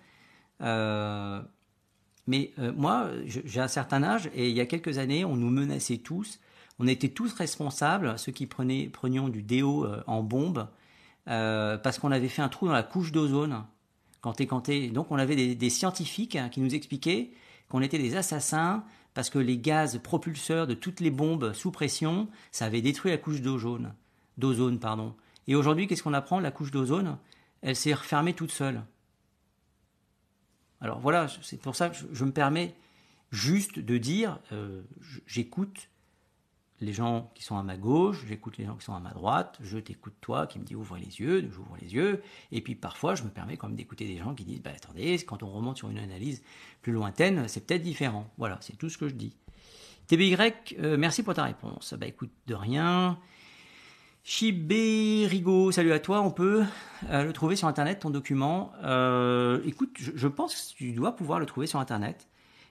[2.27, 5.51] Mais euh, moi, j'ai un certain âge et il y a quelques années, on nous
[5.51, 6.41] menaçait tous.
[6.79, 10.67] On était tous responsables, ceux qui prenaient, prenions du déo en bombe,
[11.25, 13.65] parce qu'on avait fait un trou dans la couche d'ozone.
[14.25, 17.31] Quand et Donc on avait des, scientifiques hein, qui nous expliquaient
[17.69, 22.29] qu'on était des assassins parce que les gaz propulseurs de toutes les bombes sous pression,
[22.51, 23.93] ça avait détruit la couche d'ozone.
[24.39, 25.15] D'ozone, pardon.
[25.47, 26.41] Et aujourd'hui, qu'est-ce qu'on apprend?
[26.41, 27.19] La couche d'ozone,
[27.61, 28.83] elle s'est refermée toute seule.
[30.85, 32.75] Alors voilà, c'est pour ça que je, me permets
[33.33, 34.83] juste de dire, euh,
[35.27, 35.89] j'écoute
[36.83, 39.57] les gens qui sont à ma gauche, j'écoute les gens qui sont à ma droite,
[39.63, 42.23] je t'écoute toi qui me dis ouvre les yeux, j'ouvre les yeux,
[42.53, 45.17] et puis parfois je me permets quand même d'écouter des gens qui disent bah attendez,
[45.25, 46.43] quand on remonte sur une analyse
[46.83, 48.31] plus lointaine, c'est peut-être différent.
[48.37, 49.35] Voilà, c'est tout ce que je dis.
[50.09, 50.37] TBY,
[50.81, 51.95] euh, merci pour ta réponse.
[51.95, 53.19] Bah écoute, de rien.
[54.27, 56.65] Chiberigo, salut à toi, on peut
[57.11, 58.73] euh, le trouver sur internet ton document.
[58.83, 62.27] Euh, écoute, je, pense que tu dois pouvoir le trouver sur internet.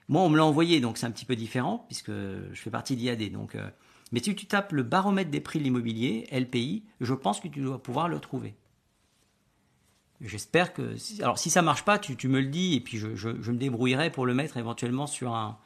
[0.08, 2.96] Moi, on me l'a envoyé, donc c'est un petit peu différent, puisque je fais partie
[2.96, 3.30] d'IAD.
[3.30, 3.56] Donc,
[4.10, 7.60] mais si tu tapes le baromètre des prix de l'immobilier, LPI, je pense que tu
[7.60, 8.56] dois pouvoir le trouver.
[10.20, 10.96] J'espère que.
[11.22, 14.26] Alors, si ça marche pas, tu, me le dis et puis je, me débrouillerai pour
[14.26, 15.56] le mettre éventuellement sur un,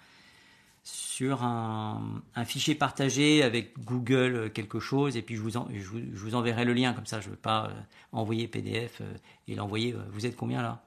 [0.83, 6.65] sur un, fichier partagé avec Google quelque chose et puis je vous, je vous, enverrai
[6.65, 7.21] le lien comme ça.
[7.21, 7.73] Je ne veux pas euh,
[8.13, 9.15] envoyer PDF euh,
[9.47, 9.93] et l'envoyer.
[9.93, 10.83] Euh, vous êtes combien là?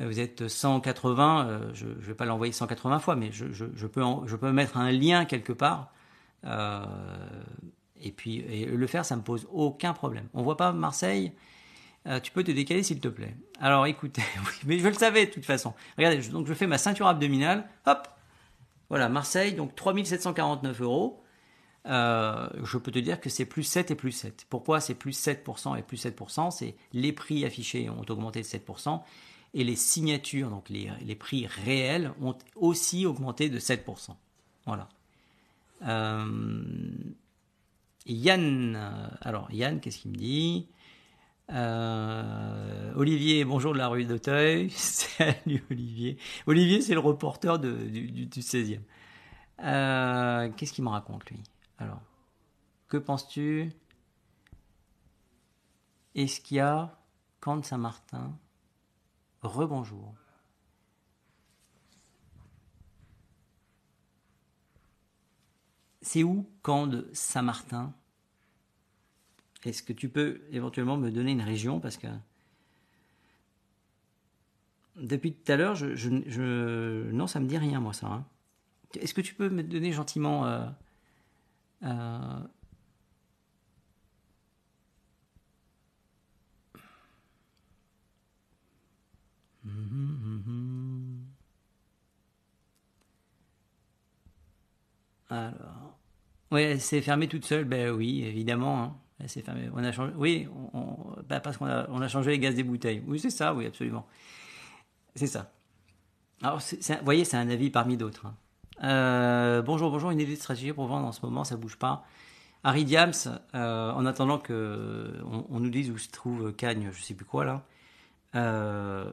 [0.00, 1.74] Vous êtes 180.
[1.74, 3.44] Je ne vais pas l'envoyer 180 fois, mais je,
[3.86, 5.92] peux je peux mettre un lien quelque part
[6.46, 6.82] euh,
[8.00, 10.28] et puis le faire, ça me pose aucun problème.
[10.32, 11.32] On voit pas Marseille?
[12.08, 13.36] Euh, tu peux te décaler s'il te plaît.
[13.60, 14.22] Alors écoutez,
[14.66, 15.72] mais je le savais de toute façon.
[15.96, 18.08] Regardez, donc je fais ma ceinture abdominale, hop,
[18.92, 21.18] voilà, Marseille, donc 3749 euros.
[21.86, 24.46] Euh, je peux te dire que c'est plus 7 et plus 7.
[24.50, 29.00] Pourquoi c'est plus 7% et plus 7% C'est les prix affichés ont augmenté de 7%
[29.54, 34.10] et les signatures, donc les, prix réels, ont aussi augmenté de 7%.
[34.66, 34.90] Voilà.
[35.86, 36.26] Euh,
[38.06, 40.66] euh, Yann, qu'est-ce qu'il me dit?
[41.52, 44.70] Euh, Olivier, bonjour de la rue d'Auteuil.
[44.76, 46.18] Salut Olivier.
[46.46, 48.80] Olivier, c'est le reporter du, du, 16e.
[49.58, 51.42] qu'est-ce qu'il me raconte lui?
[51.78, 52.00] Alors,
[52.88, 53.72] que penses-tu?
[56.14, 56.98] Est-ce qu'il y a
[57.40, 58.36] Camp de Saint-Martin?
[59.42, 60.14] Rebonjour.
[66.02, 67.94] C'est où Camp de Saint-Martin?
[69.64, 71.80] Est-ce que tu peux éventuellement me donner une région?
[71.80, 72.08] Parce que
[74.96, 78.06] depuis tout à l'heure, je, non, ça me dit rien, moi, ça.
[78.08, 78.26] Hein.
[79.00, 80.66] Est-ce que tu peux me donner gentiment euh,
[81.84, 82.40] euh,
[95.30, 95.98] Alors.
[96.50, 97.64] Oui, c'est fermé toute seule.
[97.64, 98.82] Ben oui, évidemment.
[98.82, 99.01] Hein.
[99.74, 100.12] On a changé.
[100.16, 100.48] Oui,
[101.28, 103.02] ben, parce qu'on a, changé les gaz des bouteilles.
[103.06, 103.54] Oui, c'est ça.
[103.54, 104.06] Oui, absolument.
[105.14, 105.52] C'est ça.
[106.42, 108.26] Alors, vous voyez, c'est un avis parmi d'autres.
[108.26, 108.34] Hein.
[108.82, 110.10] Euh, bonjour, bonjour.
[110.10, 112.04] Une idée de stratégie pour vendre en ce moment, ça bouge pas.
[112.64, 113.12] Harry Diams,
[113.54, 115.20] euh, en attendant que
[115.50, 117.64] on, nous dise où se trouve Cagne, je sais plus quoi là.
[118.34, 119.10] Euh,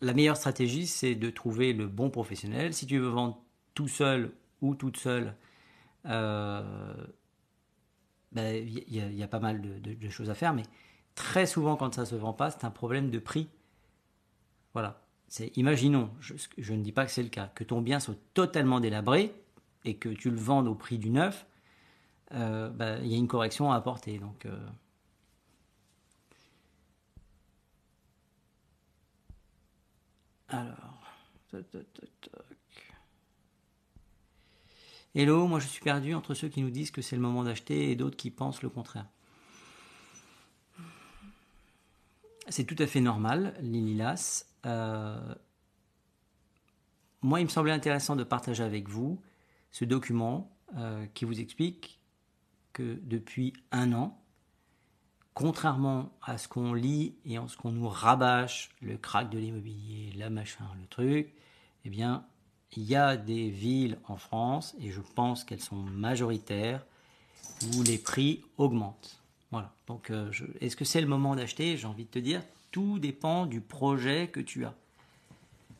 [0.00, 2.74] la meilleure stratégie, c'est de trouver le bon professionnel.
[2.74, 3.40] Si tu veux vendre
[3.74, 5.34] tout seul ou toute seule,
[8.34, 10.64] ben, y, a pas mal de, choses à faire, mais
[11.14, 13.48] très souvent quand ça se vend pas, c'est un problème de prix.
[14.72, 15.00] Voilà.
[15.28, 18.80] C'est, imaginons, je, ne dis pas que c'est le cas, que ton bien soit totalement
[18.80, 19.34] délabré
[19.84, 21.46] et que tu le vendes au prix du neuf,
[22.32, 24.18] euh, ben, il y a une correction à apporter.
[24.18, 24.66] Donc, euh.
[30.48, 31.00] alors,
[35.16, 37.92] Hello, moi je suis perdu entre ceux qui nous disent que c'est le moment d'acheter
[37.92, 39.06] et d'autres qui pensent le contraire.
[42.48, 44.44] C'est tout à fait normal, Lililas.
[44.66, 45.34] Euh,
[47.22, 49.22] moi, il me semblait intéressant de partager avec vous
[49.70, 52.00] ce document euh, qui vous explique
[52.72, 54.20] que depuis un an,
[55.32, 60.12] contrairement à ce qu'on lit et en ce qu'on nous rabâche, le crack de l'immobilier,
[60.16, 61.32] la machin, le truc,
[61.84, 62.26] eh bien,
[62.76, 66.84] il y a des villes en France, et je pense qu'elles sont majoritaires,
[67.74, 69.22] où les prix augmentent.
[69.50, 69.72] Voilà.
[69.86, 70.30] Donc, euh,
[70.60, 71.76] est-ce que c'est le moment d'acheter?
[71.76, 74.74] J'ai envie de te dire, tout dépend du projet que tu as.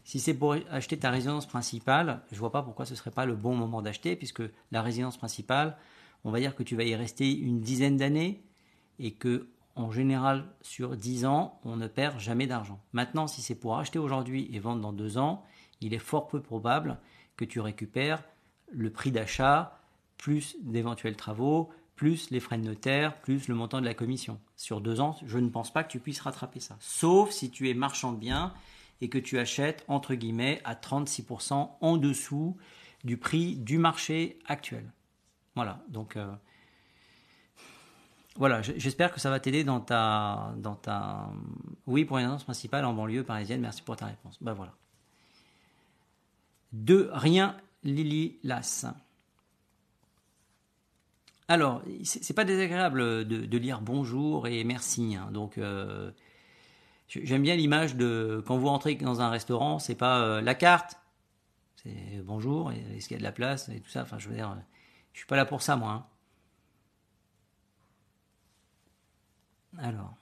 [0.05, 3.35] Si c'est pour acheter ta résidence principale, je vois pas pourquoi ce serait pas le
[3.35, 5.77] bon moment d'acheter, puisque la résidence principale,
[6.25, 8.43] on va dire que tu vas y rester une dizaine d'années
[8.99, 12.81] et que en général sur 10 ans, on ne perd jamais d'argent.
[12.93, 15.45] Maintenant, si c'est pour acheter aujourd'hui et vendre dans deux ans,
[15.85, 16.99] il est fort peu probable
[17.37, 18.23] que tu récupères
[18.73, 19.79] le prix d'achat
[20.17, 24.41] plus d'éventuels travaux, plus les frais de notaire, plus le montant de la commission.
[24.57, 26.77] Sur deux ans, je ne pense pas que tu puisses rattraper ça.
[26.81, 28.53] Sauf si tu es marchand de biens
[29.01, 32.57] et que tu achètes, entre guillemets, à 36% en dessous
[33.05, 34.91] du prix du marché actuel.
[35.55, 36.33] Voilà, donc euh,
[38.37, 41.29] voilà, j'espère que ça va t'aider dans ta, dans ta...
[41.87, 44.39] Oui, pour une annonce principale en banlieue parisienne, merci pour ta réponse.
[44.41, 44.73] Ben voilà.
[46.75, 48.85] De rien, Lily Lass.
[51.47, 55.15] Alors, c'est pas désagréable de, lire bonjour et merci.
[55.15, 55.31] Hein.
[55.31, 56.11] donc, euh,
[57.07, 60.99] j'aime bien l'image de quand vous entrez dans un restaurant, c'est pas euh, la carte,
[61.77, 64.03] c'est bonjour, est-ce qu'il y a de la place et tout ça.
[64.03, 64.57] Enfin, je veux dire,
[65.13, 66.09] je suis pas là pour ça, moi.
[69.77, 69.79] Hein.
[69.79, 70.15] Alors.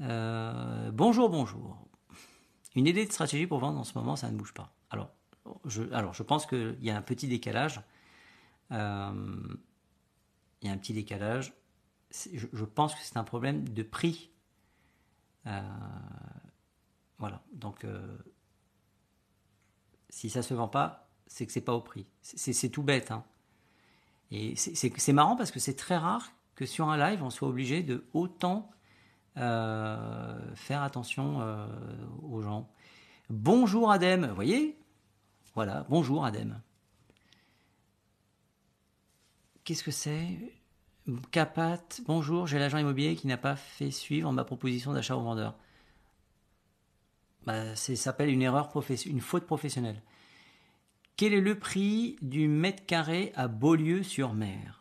[0.00, 1.89] Euh, bonjour, bonjour.
[2.74, 4.72] Une idée de stratégie pour vendre en ce moment, ça ne bouge pas.
[4.90, 5.10] Alors,
[5.64, 7.80] je, pense qu'il y a un petit décalage.
[8.72, 9.56] Euh,
[10.62, 11.52] il y a un petit décalage.
[12.10, 14.30] Je, pense que c'est un problème de prix.
[15.46, 15.60] Euh,
[17.18, 17.42] voilà.
[17.52, 17.84] Donc,
[20.08, 22.06] si ça se vend pas, c'est que c'est pas au prix.
[22.22, 23.10] C'est tout bête.
[23.10, 23.24] Hein.
[24.30, 27.82] Et c'est marrant parce que c'est très rare que sur un live, on soit obligé
[27.82, 28.79] de autant euh,
[29.40, 31.66] faire attention euh,
[32.22, 32.68] aux gens.
[33.28, 34.76] Bonjour Adem, voyez?
[35.54, 36.60] Voilà, bonjour Adem.
[39.64, 40.38] Qu'est-ce que c'est?
[41.30, 45.56] Capat, bonjour, j'ai l'agent immobilier qui n'a pas fait suivre ma proposition d'achat au vendeur.
[47.46, 48.70] Bah, ça s'appelle une erreur
[49.06, 50.02] une faute professionnelle.
[51.16, 54.79] Quel est le prix du mètre carré à Beaulieu-sur-Mer?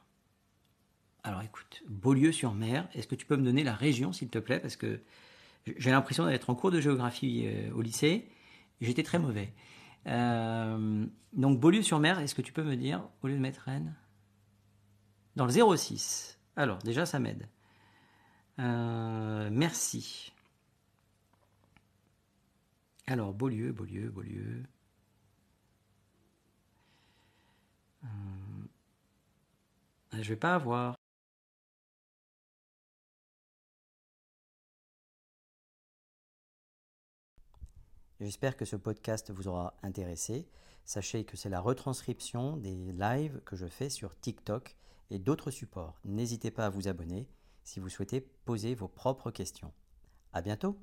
[1.23, 4.59] Alors écoute, Beaulieu-sur-Mer, est-ce que tu peux me donner la région s'il te plaît?
[4.59, 5.01] Parce que
[5.77, 8.29] j'ai l'impression d'être en cours de géographie euh, au lycée.
[8.81, 9.53] J'étais très mauvais.
[10.07, 13.95] Euh, donc Beaulieu-sur-Mer, est-ce que tu peux me dire, au lieu de mettre Rennes?
[15.35, 16.39] Dans le 06.
[16.55, 17.47] Alors déjà, ça m'aide.
[18.59, 20.33] Euh, merci.
[23.07, 24.63] Alors, Beaulieu, Beaulieu, Beaulieu.
[30.13, 30.98] Je vais pas avoir.
[38.19, 40.45] J'espère que ce podcast vous aura intéressé.
[40.83, 44.75] Sachez que c'est la retranscription des lives que je fais sur TikTok
[45.09, 45.99] et d'autres supports.
[46.03, 47.29] N'hésitez pas à vous abonner
[47.63, 49.71] si vous souhaitez poser vos propres questions.
[50.33, 50.77] À bientôt!